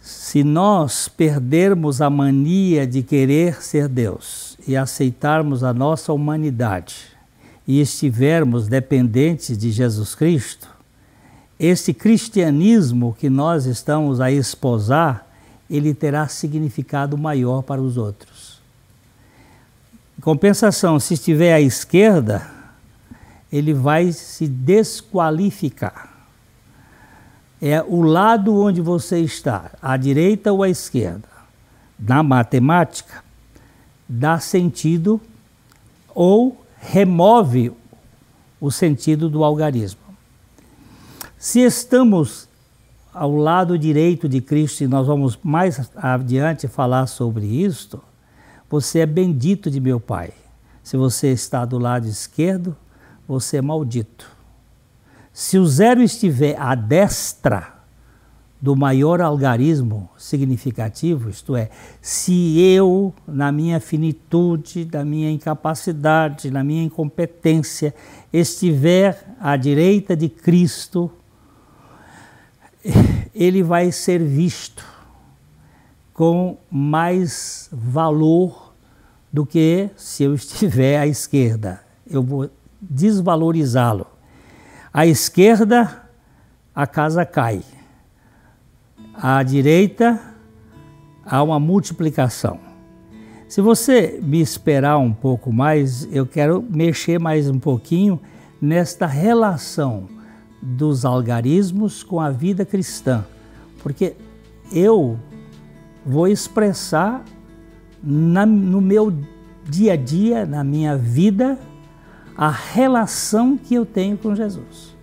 se 0.00 0.42
nós 0.44 1.08
perdermos 1.08 2.00
a 2.00 2.08
mania 2.08 2.86
de 2.86 3.02
querer 3.02 3.62
ser 3.62 3.88
Deus 3.88 4.56
e 4.66 4.76
aceitarmos 4.76 5.62
a 5.64 5.74
nossa 5.74 6.12
humanidade 6.12 6.96
e 7.66 7.80
estivermos 7.80 8.68
dependentes 8.68 9.58
de 9.58 9.70
Jesus 9.70 10.14
Cristo, 10.14 10.68
esse 11.58 11.92
cristianismo 11.92 13.14
que 13.18 13.28
nós 13.28 13.66
estamos 13.66 14.20
a 14.20 14.30
esposar, 14.30 15.26
ele 15.68 15.92
terá 15.92 16.26
significado 16.28 17.18
maior 17.18 17.62
para 17.62 17.82
os 17.82 17.96
outros. 17.96 18.60
Em 20.18 20.22
compensação, 20.22 20.98
se 20.98 21.14
estiver 21.14 21.52
à 21.52 21.60
esquerda, 21.60 22.48
ele 23.52 23.74
vai 23.74 24.12
se 24.12 24.46
desqualificar 24.46 26.09
é 27.60 27.82
o 27.82 28.00
lado 28.00 28.58
onde 28.58 28.80
você 28.80 29.20
está, 29.20 29.72
à 29.82 29.96
direita 29.96 30.52
ou 30.52 30.62
à 30.62 30.68
esquerda. 30.68 31.28
Na 31.98 32.22
matemática, 32.22 33.22
dá 34.08 34.40
sentido 34.40 35.20
ou 36.14 36.64
remove 36.78 37.72
o 38.60 38.70
sentido 38.70 39.28
do 39.28 39.44
algarismo. 39.44 40.00
Se 41.38 41.60
estamos 41.60 42.48
ao 43.12 43.34
lado 43.34 43.78
direito 43.78 44.28
de 44.28 44.40
Cristo, 44.40 44.84
e 44.84 44.88
nós 44.88 45.06
vamos 45.06 45.38
mais 45.42 45.90
adiante 45.96 46.68
falar 46.68 47.06
sobre 47.06 47.44
isto, 47.44 48.00
você 48.68 49.00
é 49.00 49.06
bendito 49.06 49.70
de 49.70 49.80
meu 49.80 49.98
Pai. 49.98 50.32
Se 50.82 50.96
você 50.96 51.28
está 51.32 51.64
do 51.64 51.78
lado 51.78 52.06
esquerdo, 52.06 52.76
você 53.26 53.58
é 53.58 53.62
maldito. 53.62 54.39
Se 55.40 55.56
o 55.56 55.66
zero 55.66 56.02
estiver 56.02 56.54
à 56.60 56.74
destra 56.74 57.72
do 58.60 58.76
maior 58.76 59.22
algarismo 59.22 60.10
significativo, 60.18 61.30
isto 61.30 61.56
é, 61.56 61.70
se 62.02 62.60
eu, 62.60 63.14
na 63.26 63.50
minha 63.50 63.80
finitude, 63.80 64.86
na 64.92 65.02
minha 65.02 65.30
incapacidade, 65.30 66.50
na 66.50 66.62
minha 66.62 66.82
incompetência, 66.82 67.94
estiver 68.30 69.34
à 69.40 69.56
direita 69.56 70.14
de 70.14 70.28
Cristo, 70.28 71.10
ele 73.34 73.62
vai 73.62 73.90
ser 73.92 74.22
visto 74.22 74.84
com 76.12 76.58
mais 76.70 77.70
valor 77.72 78.74
do 79.32 79.46
que 79.46 79.88
se 79.96 80.22
eu 80.22 80.34
estiver 80.34 80.98
à 80.98 81.06
esquerda. 81.06 81.80
Eu 82.06 82.22
vou 82.22 82.50
desvalorizá-lo. 82.78 84.19
À 84.92 85.06
esquerda, 85.06 86.02
a 86.74 86.84
casa 86.84 87.24
cai. 87.24 87.62
À 89.14 89.40
direita, 89.44 90.18
há 91.24 91.40
uma 91.42 91.60
multiplicação. 91.60 92.58
Se 93.48 93.60
você 93.60 94.18
me 94.20 94.40
esperar 94.40 94.98
um 94.98 95.12
pouco 95.12 95.52
mais, 95.52 96.08
eu 96.12 96.26
quero 96.26 96.64
mexer 96.68 97.20
mais 97.20 97.48
um 97.48 97.58
pouquinho 97.58 98.20
nesta 98.60 99.06
relação 99.06 100.08
dos 100.60 101.04
algarismos 101.04 102.02
com 102.02 102.20
a 102.20 102.30
vida 102.30 102.66
cristã, 102.66 103.24
porque 103.82 104.14
eu 104.72 105.18
vou 106.04 106.26
expressar 106.26 107.24
na, 108.02 108.44
no 108.44 108.80
meu 108.80 109.12
dia 109.64 109.92
a 109.92 109.96
dia, 109.96 110.44
na 110.44 110.64
minha 110.64 110.96
vida, 110.96 111.56
a 112.36 112.50
relação 112.50 113.56
que 113.56 113.74
eu 113.74 113.84
tenho 113.84 114.16
com 114.16 114.34
Jesus. 114.34 114.96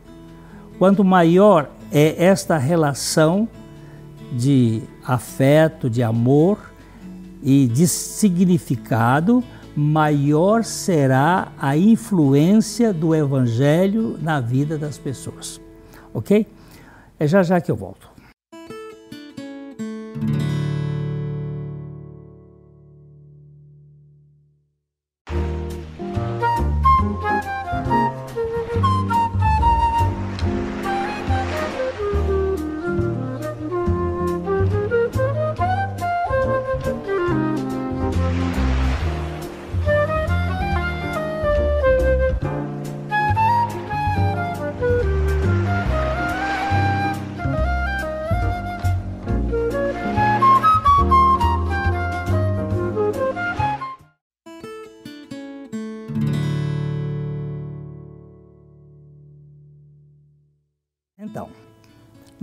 Quanto 0.77 1.03
maior 1.03 1.69
é 1.91 2.25
esta 2.25 2.57
relação 2.57 3.47
de 4.31 4.81
afeto, 5.03 5.89
de 5.89 6.03
amor 6.03 6.59
e 7.41 7.67
de 7.67 7.87
significado, 7.87 9.43
maior 9.75 10.63
será 10.63 11.51
a 11.59 11.77
influência 11.77 12.91
do 12.91 13.13
Evangelho 13.13 14.17
na 14.21 14.39
vida 14.39 14.77
das 14.77 14.97
pessoas. 14.97 15.61
Ok? 16.13 16.47
É 17.19 17.27
já 17.27 17.43
já 17.43 17.61
que 17.61 17.71
eu 17.71 17.75
volto. 17.75 18.16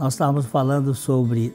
Nós 0.05 0.12
estávamos 0.12 0.45
falando 0.45 0.95
sobre 0.95 1.55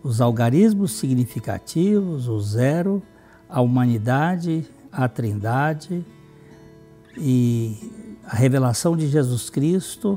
os 0.00 0.20
algarismos 0.20 0.92
significativos, 0.92 2.28
o 2.28 2.38
zero, 2.38 3.02
a 3.48 3.60
humanidade, 3.60 4.64
a 4.92 5.08
trindade 5.08 6.06
e 7.18 7.76
a 8.24 8.36
revelação 8.36 8.96
de 8.96 9.08
Jesus 9.08 9.50
Cristo, 9.50 10.16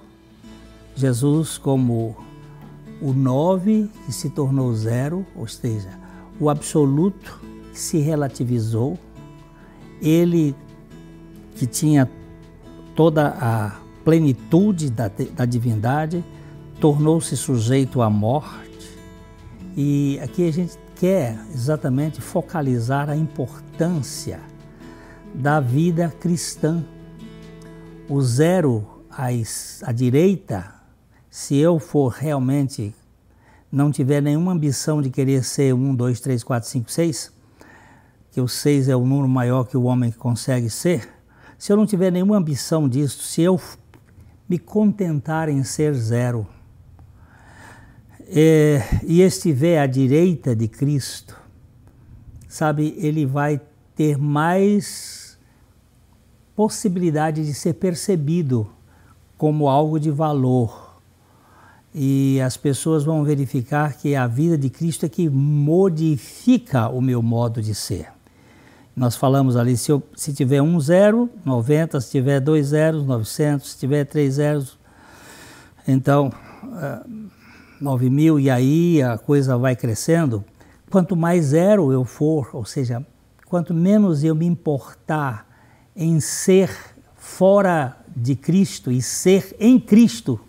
Jesus 0.95 1.57
como 1.57 2.15
o 3.01 3.11
nove 3.11 3.89
que 4.05 4.11
se 4.13 4.29
tornou 4.29 4.71
zero, 4.75 5.25
ou 5.35 5.47
seja, 5.47 5.89
o 6.39 6.51
absoluto 6.51 7.41
que 7.71 7.79
se 7.79 7.97
relativizou, 7.97 8.99
ele 9.99 10.55
que 11.55 11.65
tinha 11.65 12.07
toda 12.95 13.29
a 13.29 13.79
plenitude 14.05 14.91
da, 14.91 15.09
da 15.35 15.45
divindade, 15.45 16.23
tornou-se 16.83 17.37
sujeito 17.37 18.01
à 18.01 18.09
morte. 18.09 18.99
E 19.73 20.19
aqui 20.21 20.45
a 20.45 20.51
gente 20.51 20.77
quer 20.97 21.39
exatamente 21.53 22.19
focalizar 22.19 23.09
a 23.09 23.15
importância 23.15 24.41
da 25.33 25.61
vida 25.61 26.13
cristã. 26.19 26.83
O 28.09 28.21
zero 28.21 28.85
à, 29.09 29.93
direita, 29.93 30.75
se 31.29 31.55
eu 31.55 31.79
for 31.79 32.09
realmente 32.09 32.93
não 33.71 33.89
tiver 33.89 34.21
nenhuma 34.21 34.51
ambição 34.51 35.01
de 35.01 35.09
querer 35.09 35.41
ser 35.45 35.73
um, 35.73 35.95
dois, 35.95 36.19
três, 36.19 36.43
quatro, 36.43 36.67
cinco, 36.67 36.91
seis, 36.91 37.31
que 38.29 38.41
o 38.41 38.47
seis 38.49 38.89
é 38.89 38.95
o 38.97 39.05
número 39.05 39.29
maior 39.29 39.63
que 39.63 39.77
o 39.77 39.83
homem 39.83 40.11
consegue 40.11 40.69
ser, 40.69 41.07
se 41.57 41.71
eu 41.71 41.77
não 41.77 41.85
tiver 41.85 42.11
nenhuma 42.11 42.35
ambição 42.35 42.89
disso, 42.89 43.23
se 43.23 43.41
eu 43.41 43.57
me 44.49 44.59
contentar 44.59 45.47
em 45.47 45.63
ser 45.63 45.93
zero 45.93 46.45
é, 48.27 48.81
e 49.03 49.21
estiver 49.21 49.79
à 49.79 49.85
direita 49.85 50.55
de 50.55 50.67
Cristo, 50.67 51.35
sabe, 52.47 52.95
ele 52.97 53.25
vai 53.25 53.59
ter 53.95 54.17
mais 54.17 55.37
possibilidade 56.55 57.45
de 57.45 57.53
ser 57.53 57.73
percebido 57.73 58.69
como 59.37 59.67
algo 59.67 59.99
de 59.99 60.11
valor. 60.11 60.99
E 61.93 62.39
as 62.41 62.57
pessoas 62.57 63.03
vão 63.03 63.23
verificar 63.23 63.93
que 63.93 64.15
a 64.15 64.25
vida 64.25 64.57
de 64.57 64.69
Cristo 64.69 65.05
é 65.05 65.09
que 65.09 65.29
modifica 65.29 66.89
o 66.89 67.01
meu 67.01 67.21
modo 67.21 67.61
de 67.61 67.75
ser. 67.75 68.07
Nós 68.95 69.15
falamos 69.15 69.55
ali, 69.55 69.75
se, 69.75 69.91
eu, 69.91 70.03
se 70.15 70.33
tiver 70.33 70.61
um 70.61 70.79
zero, 70.79 71.29
90, 71.43 71.99
se 71.99 72.11
tiver 72.11 72.39
dois 72.39 72.67
zeros, 72.67 73.05
900, 73.05 73.71
se 73.71 73.77
tiver 73.77 74.05
três 74.05 74.35
zeros, 74.35 74.77
então 75.87 76.31
uh, 76.63 77.31
9 77.83 78.09
mil, 78.09 78.39
e 78.39 78.49
aí 78.49 79.01
a 79.01 79.17
coisa 79.17 79.57
vai 79.57 79.75
crescendo. 79.75 80.43
Quanto 80.89 81.15
mais 81.15 81.45
zero 81.45 81.91
eu 81.91 82.05
for, 82.05 82.49
ou 82.53 82.65
seja, 82.65 83.05
quanto 83.45 83.73
menos 83.73 84.23
eu 84.23 84.33
me 84.33 84.45
importar 84.45 85.45
em 85.95 86.19
ser 86.19 86.69
fora 87.15 87.97
de 88.15 88.35
Cristo 88.35 88.91
e 88.91 89.01
ser 89.01 89.55
em 89.59 89.79
Cristo, 89.79 90.39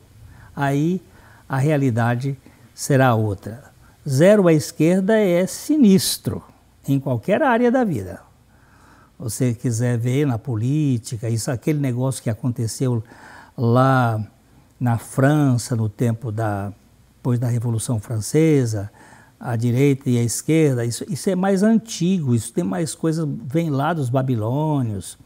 aí 0.54 1.02
a 1.48 1.58
realidade 1.58 2.38
será 2.74 3.14
outra. 3.14 3.64
Zero 4.08 4.48
à 4.48 4.52
esquerda 4.52 5.18
é 5.18 5.46
sinistro 5.46 6.42
em 6.86 7.00
qualquer 7.00 7.42
área 7.42 7.70
da 7.70 7.84
vida 7.84 8.20
você 9.18 9.54
quiser 9.54 9.96
ver 9.96 10.26
na 10.26 10.38
política, 10.38 11.28
isso 11.28 11.50
aquele 11.50 11.78
negócio 11.78 12.22
que 12.22 12.28
aconteceu 12.28 13.02
lá 13.56 14.22
na 14.78 14.98
França 14.98 15.76
no 15.76 15.88
tempo 15.88 16.32
da 16.32 16.72
depois 17.24 17.38
da 17.38 17.48
Revolução 17.48 17.98
Francesa, 17.98 18.90
a 19.40 19.56
direita 19.56 20.10
e 20.10 20.18
a 20.18 20.22
esquerda, 20.22 20.84
isso, 20.84 21.06
isso 21.08 21.30
é 21.30 21.34
mais 21.34 21.62
antigo, 21.62 22.34
isso 22.34 22.52
tem 22.52 22.62
mais 22.62 22.94
coisas, 22.94 23.26
vem 23.46 23.70
lá 23.70 23.94
dos 23.94 24.10
babilônios. 24.10 25.16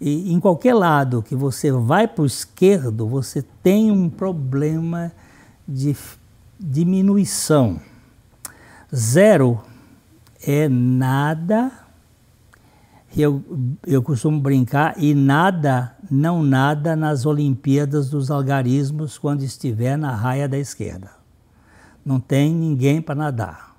E 0.00 0.32
em 0.32 0.38
qualquer 0.38 0.74
lado 0.74 1.24
que 1.24 1.34
você 1.34 1.72
vai 1.72 2.06
para 2.06 2.22
o 2.22 2.26
esquerdo, 2.26 3.08
você 3.08 3.42
tem 3.64 3.90
um 3.90 4.08
problema 4.08 5.10
de 5.66 5.96
diminuição. 6.56 7.80
Zero 8.94 9.60
é 10.46 10.68
nada 10.68 11.72
eu, 13.16 13.42
eu 13.84 14.00
costumo 14.04 14.40
brincar, 14.40 14.94
e 14.96 15.16
nada, 15.16 15.96
não 16.08 16.44
nada 16.44 16.94
nas 16.94 17.26
Olimpíadas 17.26 18.08
dos 18.08 18.30
Algarismos 18.30 19.18
quando 19.18 19.42
estiver 19.42 19.98
na 19.98 20.14
raia 20.14 20.48
da 20.48 20.56
esquerda. 20.56 21.19
Não 22.10 22.18
tem 22.18 22.52
ninguém 22.52 23.00
para 23.00 23.14
nadar. 23.14 23.76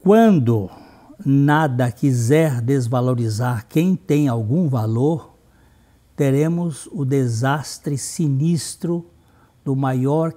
Quando 0.00 0.68
nada 1.24 1.90
quiser 1.90 2.60
desvalorizar 2.60 3.64
quem 3.66 3.96
tem 3.96 4.28
algum 4.28 4.68
valor, 4.68 5.34
teremos 6.14 6.86
o 6.92 7.06
desastre 7.06 7.96
sinistro 7.96 9.10
do 9.64 9.74
maior 9.74 10.34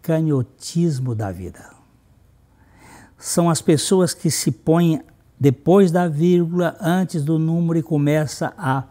canhotismo 0.00 1.14
da 1.14 1.30
vida. 1.30 1.74
São 3.18 3.50
as 3.50 3.60
pessoas 3.60 4.14
que 4.14 4.30
se 4.30 4.50
põem 4.50 5.02
depois 5.38 5.90
da 5.90 6.08
vírgula, 6.08 6.74
antes 6.80 7.22
do 7.22 7.38
número, 7.38 7.78
e 7.78 7.82
começa 7.82 8.54
a, 8.56 8.84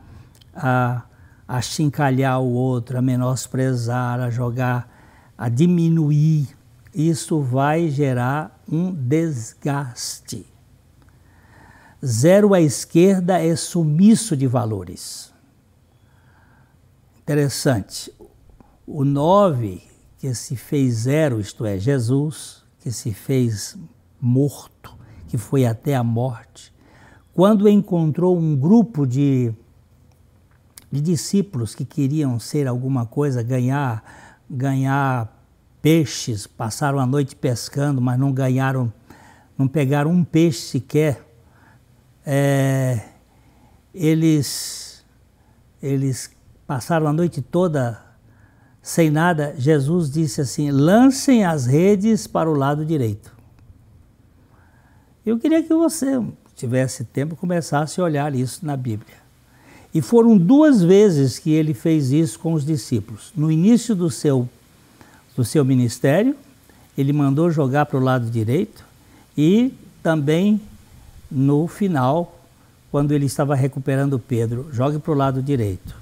a, 0.54 1.02
a 1.48 1.62
chincalhar 1.64 2.40
o 2.40 2.54
outro, 2.54 2.96
a 2.96 3.02
menosprezar, 3.02 4.20
a 4.20 4.30
jogar, 4.30 4.97
a 5.38 5.50
diminuir. 5.50 6.48
Isso 6.94 7.42
vai 7.42 7.90
gerar 7.90 8.60
um 8.68 8.92
desgaste. 8.92 10.46
Zero 12.06 12.54
à 12.54 12.62
esquerda 12.62 13.40
é 13.40 13.56
sumiço 13.56 14.36
de 14.36 14.48
valores. 14.48 15.34
Interessante. 17.20 18.12
O 18.86 19.04
nove 19.04 19.84
que 20.18 20.34
se 20.34 20.56
fez 20.56 20.94
zero, 21.02 21.40
isto 21.40 21.66
é, 21.66 21.78
Jesus, 21.78 22.64
que 22.80 22.92
se 22.92 23.14
fez 23.14 23.78
morto, 24.20 24.96
que 25.28 25.38
foi 25.38 25.66
até 25.66 25.96
a 25.96 26.04
morte, 26.04 26.74
quando 27.34 27.68
encontrou 27.68 28.38
um 28.38 28.56
grupo 28.56 29.06
de, 29.06 29.54
de 30.92 31.02
discípulos 31.02 31.76
que 31.76 31.86
queriam 31.86 32.40
ser 32.40 32.68
alguma 32.68 33.06
coisa, 33.06 33.44
ganhar, 33.44 34.04
ganhar 34.50 35.34
peixes, 35.82 36.48
passaram 36.48 37.00
a 37.00 37.06
noite 37.06 37.36
pescando, 37.36 38.02
mas 38.02 38.20
não 38.20 38.32
ganharam, 38.32 38.92
não 39.58 39.68
pegaram 39.68 40.12
um 40.12 40.24
peixe 40.24 40.60
sequer. 40.60 41.24
É, 42.26 43.02
eles, 43.94 45.04
eles 45.82 46.30
passaram 46.66 47.08
a 47.08 47.14
noite 47.14 47.42
toda 47.42 48.02
sem 48.82 49.10
nada. 49.10 49.54
Jesus 49.58 50.10
disse 50.10 50.42
assim: 50.42 50.72
lancem 50.72 51.46
as 51.46 51.66
redes 51.66 52.28
para 52.28 52.50
o 52.50 52.54
lado 52.54 52.86
direito. 52.86 53.36
Eu 55.26 55.38
queria 55.38 55.62
que 55.62 55.74
você 55.74 56.24
tivesse 56.56 57.04
tempo 57.04 57.36
começasse 57.36 58.00
a 58.00 58.04
olhar 58.04 58.34
isso 58.34 58.66
na 58.66 58.78
Bíblia. 58.78 59.27
E 59.94 60.02
foram 60.02 60.38
duas 60.38 60.84
vezes 60.84 61.40
que 61.40 61.52
ele 61.52 61.74
fez 61.74 62.12
isso 62.12 62.40
com 62.40 62.54
os 62.54 62.66
discípulos. 62.66 63.32
No 63.36 63.52
início 63.52 63.96
do 63.96 64.10
seu, 64.10 64.48
do 65.36 65.44
seu 65.44 65.64
ministério, 65.64 66.36
ele 66.98 67.14
mandou 67.14 67.50
jogar 67.50 67.86
para 67.86 67.98
o 67.98 68.04
lado 68.04 68.30
direito 68.30 68.84
e 69.38 69.74
também 70.04 70.60
no 71.30 71.68
final, 71.68 72.40
quando 72.92 73.12
ele 73.12 73.26
estava 73.26 73.56
recuperando 73.56 74.20
Pedro, 74.20 74.70
jogue 74.72 75.00
para 75.00 75.12
o 75.12 75.16
lado 75.16 75.42
direito. 75.42 75.96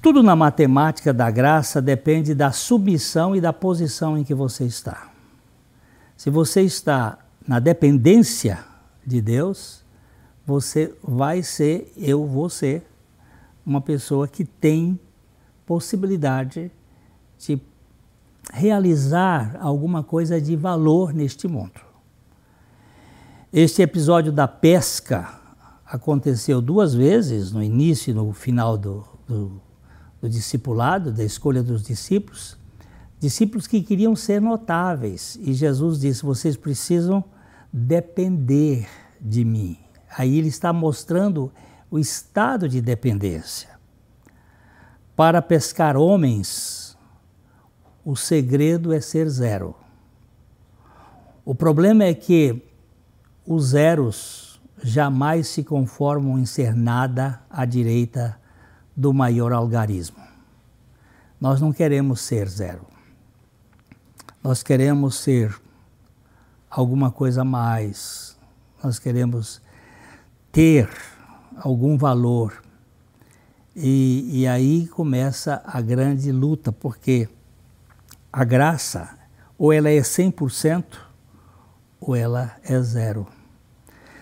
Tudo 0.00 0.22
na 0.22 0.36
matemática 0.36 1.14
da 1.14 1.30
graça 1.30 1.80
depende 1.80 2.34
da 2.34 2.52
submissão 2.52 3.34
e 3.34 3.40
da 3.40 3.52
posição 3.52 4.18
em 4.18 4.22
que 4.22 4.34
você 4.34 4.64
está. 4.64 5.08
Se 6.16 6.28
você 6.30 6.60
está 6.60 7.18
na 7.46 7.58
dependência 7.58 8.58
de 9.06 9.20
Deus, 9.20 9.83
você 10.46 10.94
vai 11.02 11.42
ser, 11.42 11.92
eu 11.96 12.26
vou 12.26 12.48
ser, 12.48 12.86
uma 13.64 13.80
pessoa 13.80 14.28
que 14.28 14.44
tem 14.44 14.98
possibilidade 15.64 16.70
de 17.38 17.58
realizar 18.52 19.56
alguma 19.60 20.02
coisa 20.02 20.40
de 20.40 20.54
valor 20.54 21.14
neste 21.14 21.48
mundo. 21.48 21.80
Este 23.52 23.82
episódio 23.82 24.32
da 24.32 24.46
pesca 24.46 25.40
aconteceu 25.86 26.60
duas 26.60 26.92
vezes, 26.92 27.52
no 27.52 27.62
início 27.62 28.10
e 28.10 28.14
no 28.14 28.32
final 28.32 28.76
do, 28.76 29.04
do, 29.26 29.60
do 30.20 30.28
discipulado, 30.28 31.12
da 31.12 31.24
escolha 31.24 31.62
dos 31.62 31.82
discípulos. 31.82 32.58
Discípulos 33.18 33.66
que 33.66 33.80
queriam 33.80 34.14
ser 34.14 34.42
notáveis. 34.42 35.38
E 35.40 35.54
Jesus 35.54 36.00
disse: 36.00 36.22
vocês 36.22 36.56
precisam 36.56 37.24
depender 37.72 38.86
de 39.20 39.44
mim. 39.44 39.83
Aí 40.16 40.38
ele 40.38 40.48
está 40.48 40.72
mostrando 40.72 41.52
o 41.90 41.98
estado 41.98 42.68
de 42.68 42.80
dependência. 42.80 43.68
Para 45.16 45.42
pescar 45.42 45.96
homens, 45.96 46.96
o 48.04 48.16
segredo 48.16 48.92
é 48.92 49.00
ser 49.00 49.28
zero. 49.28 49.74
O 51.44 51.54
problema 51.54 52.04
é 52.04 52.14
que 52.14 52.62
os 53.46 53.68
zeros 53.68 54.60
jamais 54.82 55.48
se 55.48 55.62
conformam 55.62 56.38
em 56.38 56.46
ser 56.46 56.74
nada 56.74 57.42
à 57.50 57.64
direita 57.64 58.38
do 58.96 59.12
maior 59.12 59.52
algarismo. 59.52 60.22
Nós 61.40 61.60
não 61.60 61.72
queremos 61.72 62.20
ser 62.20 62.48
zero. 62.48 62.86
Nós 64.42 64.62
queremos 64.62 65.16
ser 65.16 65.54
alguma 66.70 67.10
coisa 67.10 67.42
a 67.42 67.44
mais, 67.44 68.36
nós 68.82 68.98
queremos 68.98 69.62
ter 70.54 70.88
algum 71.56 71.98
valor. 71.98 72.62
E, 73.74 74.40
e 74.40 74.46
aí 74.46 74.86
começa 74.86 75.60
a 75.66 75.80
grande 75.80 76.30
luta, 76.30 76.70
porque 76.70 77.28
a 78.32 78.44
graça, 78.44 79.18
ou 79.58 79.72
ela 79.72 79.90
é 79.90 80.00
100%, 80.00 80.84
ou 82.00 82.14
ela 82.14 82.52
é 82.62 82.80
zero. 82.80 83.26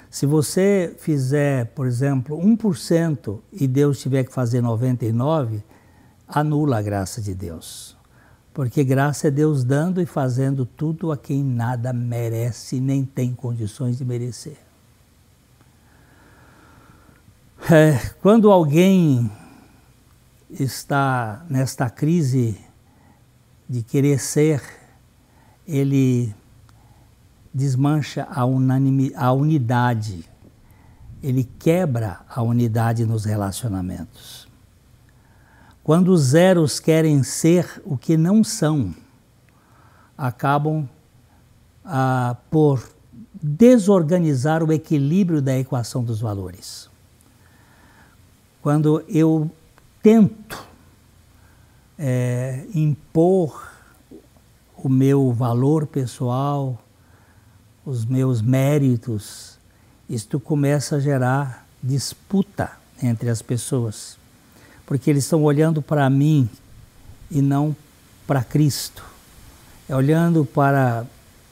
Se 0.08 0.24
você 0.24 0.96
fizer, 0.98 1.66
por 1.66 1.86
exemplo, 1.86 2.38
1% 2.38 3.38
e 3.52 3.68
Deus 3.68 4.00
tiver 4.00 4.24
que 4.24 4.32
fazer 4.32 4.62
99%, 4.62 5.62
anula 6.26 6.78
a 6.78 6.82
graça 6.82 7.20
de 7.20 7.34
Deus. 7.34 7.94
Porque 8.54 8.82
graça 8.84 9.28
é 9.28 9.30
Deus 9.30 9.64
dando 9.64 10.00
e 10.00 10.06
fazendo 10.06 10.64
tudo 10.64 11.12
a 11.12 11.16
quem 11.16 11.44
nada 11.44 11.92
merece 11.92 12.80
nem 12.80 13.04
tem 13.04 13.34
condições 13.34 13.98
de 13.98 14.04
merecer. 14.04 14.71
É, 17.70 17.96
quando 18.20 18.50
alguém 18.50 19.30
está 20.50 21.46
nesta 21.48 21.88
crise 21.88 22.60
de 23.68 23.84
querer 23.84 24.18
ser, 24.18 24.60
ele 25.64 26.34
desmancha 27.54 28.26
a, 28.28 28.44
unanime, 28.44 29.12
a 29.14 29.32
unidade, 29.32 30.28
ele 31.22 31.48
quebra 31.60 32.22
a 32.28 32.42
unidade 32.42 33.06
nos 33.06 33.24
relacionamentos. 33.24 34.48
Quando 35.84 36.08
os 36.08 36.20
zeros 36.20 36.80
querem 36.80 37.22
ser 37.22 37.80
o 37.84 37.96
que 37.96 38.16
não 38.16 38.42
são, 38.42 38.92
acabam 40.18 40.88
ah, 41.84 42.36
por 42.50 42.82
desorganizar 43.40 44.64
o 44.64 44.72
equilíbrio 44.72 45.40
da 45.40 45.56
equação 45.56 46.02
dos 46.02 46.20
valores 46.20 46.90
quando 48.62 49.04
eu 49.08 49.50
tento 50.00 50.64
é, 51.98 52.64
impor 52.72 53.68
o 54.76 54.88
meu 54.88 55.32
valor 55.32 55.84
pessoal, 55.84 56.80
os 57.84 58.04
meus 58.04 58.40
méritos, 58.40 59.58
isto 60.08 60.38
começa 60.38 60.96
a 60.96 61.00
gerar 61.00 61.66
disputa 61.82 62.70
entre 63.02 63.28
as 63.28 63.42
pessoas, 63.42 64.16
porque 64.86 65.10
eles 65.10 65.24
estão 65.24 65.42
olhando 65.42 65.82
para 65.82 66.08
mim 66.08 66.48
e 67.28 67.42
não 67.42 67.74
para 68.28 68.44
Cristo, 68.44 69.04
é 69.88 69.96
olhando 69.96 70.44
para 70.44 71.04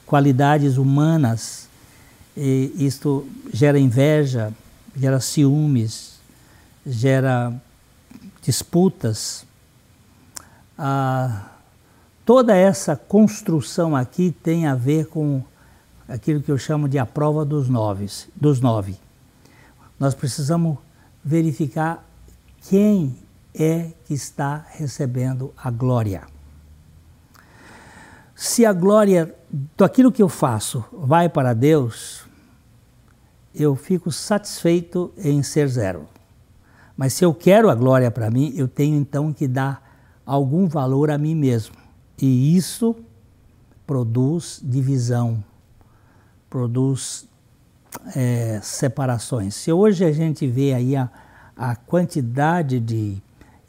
qualidades 0.06 0.76
humanas, 0.76 1.68
e 2.36 2.72
isto 2.78 3.26
gera 3.52 3.80
inveja, 3.80 4.52
gera 4.96 5.18
ciúmes, 5.18 6.19
gera 6.86 7.52
disputas. 8.42 9.44
Ah, 10.76 11.50
toda 12.24 12.56
essa 12.56 12.96
construção 12.96 13.94
aqui 13.94 14.34
tem 14.42 14.66
a 14.66 14.74
ver 14.74 15.06
com 15.06 15.42
aquilo 16.08 16.42
que 16.42 16.50
eu 16.50 16.58
chamo 16.58 16.88
de 16.88 16.98
a 16.98 17.06
prova 17.06 17.44
dos 17.44 17.68
nove, 17.68 18.06
dos 18.34 18.60
nove. 18.60 18.96
Nós 19.98 20.14
precisamos 20.14 20.78
verificar 21.22 22.04
quem 22.68 23.16
é 23.54 23.90
que 24.06 24.14
está 24.14 24.64
recebendo 24.70 25.52
a 25.56 25.70
glória. 25.70 26.22
Se 28.34 28.64
a 28.64 28.72
glória 28.72 29.34
daquilo 29.76 30.10
que 30.10 30.22
eu 30.22 30.28
faço 30.28 30.84
vai 30.92 31.28
para 31.28 31.52
Deus, 31.52 32.24
eu 33.54 33.76
fico 33.76 34.10
satisfeito 34.10 35.12
em 35.18 35.42
ser 35.42 35.68
zero. 35.68 36.08
Mas 37.00 37.14
se 37.14 37.24
eu 37.24 37.32
quero 37.32 37.70
a 37.70 37.74
glória 37.74 38.10
para 38.10 38.30
mim, 38.30 38.52
eu 38.54 38.68
tenho 38.68 38.94
então 38.94 39.32
que 39.32 39.48
dar 39.48 40.20
algum 40.26 40.68
valor 40.68 41.10
a 41.10 41.16
mim 41.16 41.34
mesmo. 41.34 41.74
E 42.20 42.54
isso 42.54 42.94
produz 43.86 44.60
divisão, 44.62 45.42
produz 46.50 47.26
é, 48.14 48.60
separações. 48.62 49.54
Se 49.54 49.72
hoje 49.72 50.04
a 50.04 50.12
gente 50.12 50.46
vê 50.46 50.74
aí 50.74 50.94
a, 50.94 51.08
a 51.56 51.74
quantidade 51.74 52.78
de 52.78 53.16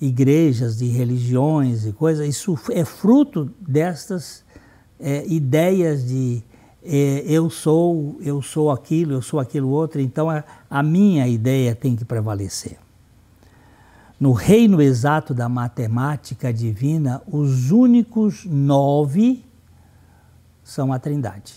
igrejas, 0.02 0.80
de 0.80 0.88
religiões 0.88 1.86
e 1.86 1.94
coisas, 1.94 2.28
isso 2.28 2.60
é 2.70 2.84
fruto 2.84 3.50
destas 3.66 4.44
é, 5.00 5.26
ideias 5.26 6.06
de 6.06 6.44
é, 6.84 7.24
eu 7.26 7.50
sou, 7.50 8.18
eu 8.20 8.42
sou 8.42 8.70
aquilo, 8.72 9.14
eu 9.14 9.22
sou 9.22 9.40
aquilo 9.40 9.70
outro, 9.70 10.02
então 10.02 10.30
a, 10.30 10.44
a 10.70 10.84
minha 10.84 11.30
ideia 11.30 11.74
tem 11.74 11.96
que 11.96 12.04
prevalecer. 12.04 12.78
No 14.22 14.34
reino 14.34 14.80
exato 14.80 15.34
da 15.34 15.50
matemática 15.50 16.54
divina, 16.54 17.24
os 17.26 17.72
únicos 17.72 18.46
nove 18.46 19.44
são 20.64 20.94
a 20.94 21.00
Trindade. 21.00 21.56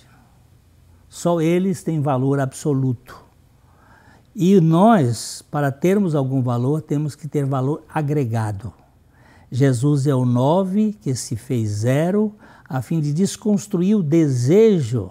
Só 1.07 1.43
eles 1.43 1.83
têm 1.83 2.01
valor 2.01 2.41
absoluto. 2.41 3.23
E 4.35 4.59
nós, 4.63 5.45
para 5.51 5.71
termos 5.71 6.15
algum 6.15 6.41
valor, 6.41 6.81
temos 6.81 7.15
que 7.15 7.29
ter 7.29 7.45
valor 7.45 7.85
agregado. 7.87 8.73
Jesus 9.51 10.07
é 10.07 10.15
o 10.15 10.25
nove 10.25 10.97
que 11.03 11.15
se 11.15 11.37
fez 11.37 11.69
zero, 11.69 12.35
a 12.67 12.81
fim 12.81 12.99
de 12.99 13.13
desconstruir 13.13 13.95
o 13.95 14.03
desejo 14.03 15.11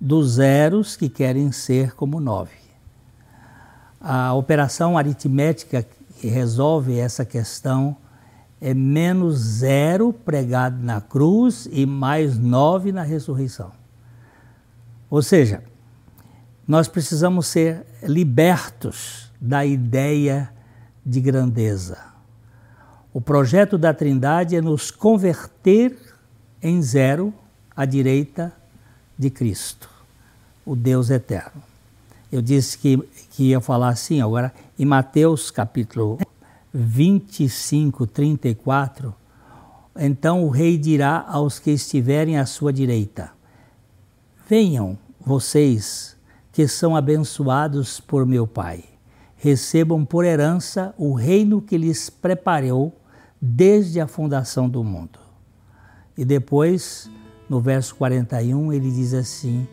dos 0.00 0.34
zeros 0.34 0.94
que 0.94 1.08
querem 1.08 1.50
ser 1.50 1.96
como 1.96 2.20
nove. 2.20 2.54
A 4.00 4.32
operação 4.34 4.96
aritmética 4.96 5.84
que 6.20 6.28
resolve 6.28 6.98
essa 6.98 7.24
questão 7.24 7.96
é 8.60 8.72
menos 8.72 9.38
zero 9.38 10.12
pregado 10.12 10.82
na 10.82 11.00
cruz 11.00 11.68
e 11.70 11.84
mais 11.84 12.38
nove 12.38 12.90
na 12.90 13.02
ressurreição. 13.02 13.70
Ou 15.10 15.22
seja, 15.22 15.62
nós 16.66 16.88
precisamos 16.88 17.46
ser 17.46 17.86
libertos 18.02 19.30
da 19.40 19.64
ideia 19.64 20.50
de 21.04 21.20
grandeza. 21.20 21.98
O 23.12 23.20
projeto 23.20 23.78
da 23.78 23.94
Trindade 23.94 24.56
é 24.56 24.60
nos 24.60 24.90
converter 24.90 25.96
em 26.60 26.82
zero 26.82 27.32
à 27.74 27.84
direita 27.84 28.52
de 29.18 29.30
Cristo, 29.30 29.88
o 30.64 30.74
Deus 30.74 31.10
eterno. 31.10 31.62
Eu 32.30 32.42
disse 32.42 32.76
que, 32.76 32.98
que 33.30 33.50
ia 33.50 33.60
falar 33.60 33.90
assim, 33.90 34.20
agora 34.20 34.52
em 34.78 34.84
Mateus 34.84 35.50
capítulo 35.50 36.18
25, 36.72 38.06
34, 38.06 39.14
então 39.98 40.44
o 40.44 40.50
rei 40.50 40.76
dirá 40.76 41.24
aos 41.28 41.58
que 41.58 41.70
estiverem 41.70 42.38
à 42.38 42.44
sua 42.44 42.72
direita: 42.72 43.30
Venham, 44.48 44.98
vocês 45.20 46.16
que 46.52 46.66
são 46.66 46.96
abençoados 46.96 48.00
por 48.00 48.26
meu 48.26 48.46
Pai, 48.46 48.84
recebam 49.36 50.04
por 50.04 50.24
herança 50.24 50.94
o 50.98 51.14
reino 51.14 51.60
que 51.62 51.78
lhes 51.78 52.10
preparou 52.10 52.94
desde 53.40 54.00
a 54.00 54.06
fundação 54.06 54.68
do 54.68 54.82
mundo. 54.82 55.18
E 56.16 56.24
depois, 56.24 57.10
no 57.48 57.60
verso 57.60 57.94
41, 57.96 58.72
ele 58.72 58.90
diz 58.90 59.14
assim: 59.14 59.66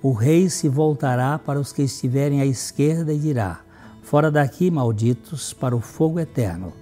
O 0.00 0.12
rei 0.12 0.48
se 0.48 0.68
voltará 0.68 1.38
para 1.38 1.58
os 1.58 1.72
que 1.72 1.82
estiverem 1.82 2.40
à 2.40 2.46
esquerda 2.46 3.12
e 3.12 3.18
dirá: 3.18 3.60
Fora 4.02 4.30
daqui, 4.30 4.70
malditos, 4.70 5.52
para 5.52 5.74
o 5.74 5.80
fogo 5.80 6.20
eterno, 6.20 6.72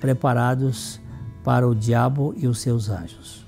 preparados 0.00 1.00
para 1.42 1.66
o 1.66 1.74
diabo 1.74 2.34
e 2.36 2.46
os 2.46 2.60
seus 2.60 2.90
anjos. 2.90 3.46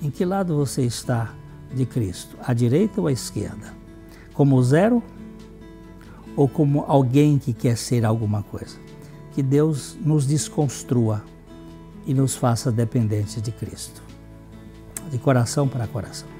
Em 0.00 0.10
que 0.10 0.24
lado 0.24 0.56
você 0.56 0.82
está 0.82 1.34
de 1.74 1.84
Cristo? 1.84 2.38
À 2.42 2.54
direita 2.54 3.00
ou 3.02 3.06
à 3.06 3.12
esquerda? 3.12 3.74
Como 4.32 4.62
zero 4.62 5.02
ou 6.34 6.48
como 6.48 6.84
alguém 6.88 7.38
que 7.38 7.52
quer 7.52 7.76
ser 7.76 8.04
alguma 8.04 8.42
coisa? 8.42 8.78
Que 9.32 9.42
Deus 9.42 9.98
nos 10.00 10.26
desconstrua 10.26 11.22
e 12.06 12.14
nos 12.14 12.34
faça 12.34 12.72
dependentes 12.72 13.42
de 13.42 13.52
Cristo. 13.52 14.02
De 15.10 15.18
coração 15.18 15.68
para 15.68 15.86
coração. 15.86 16.37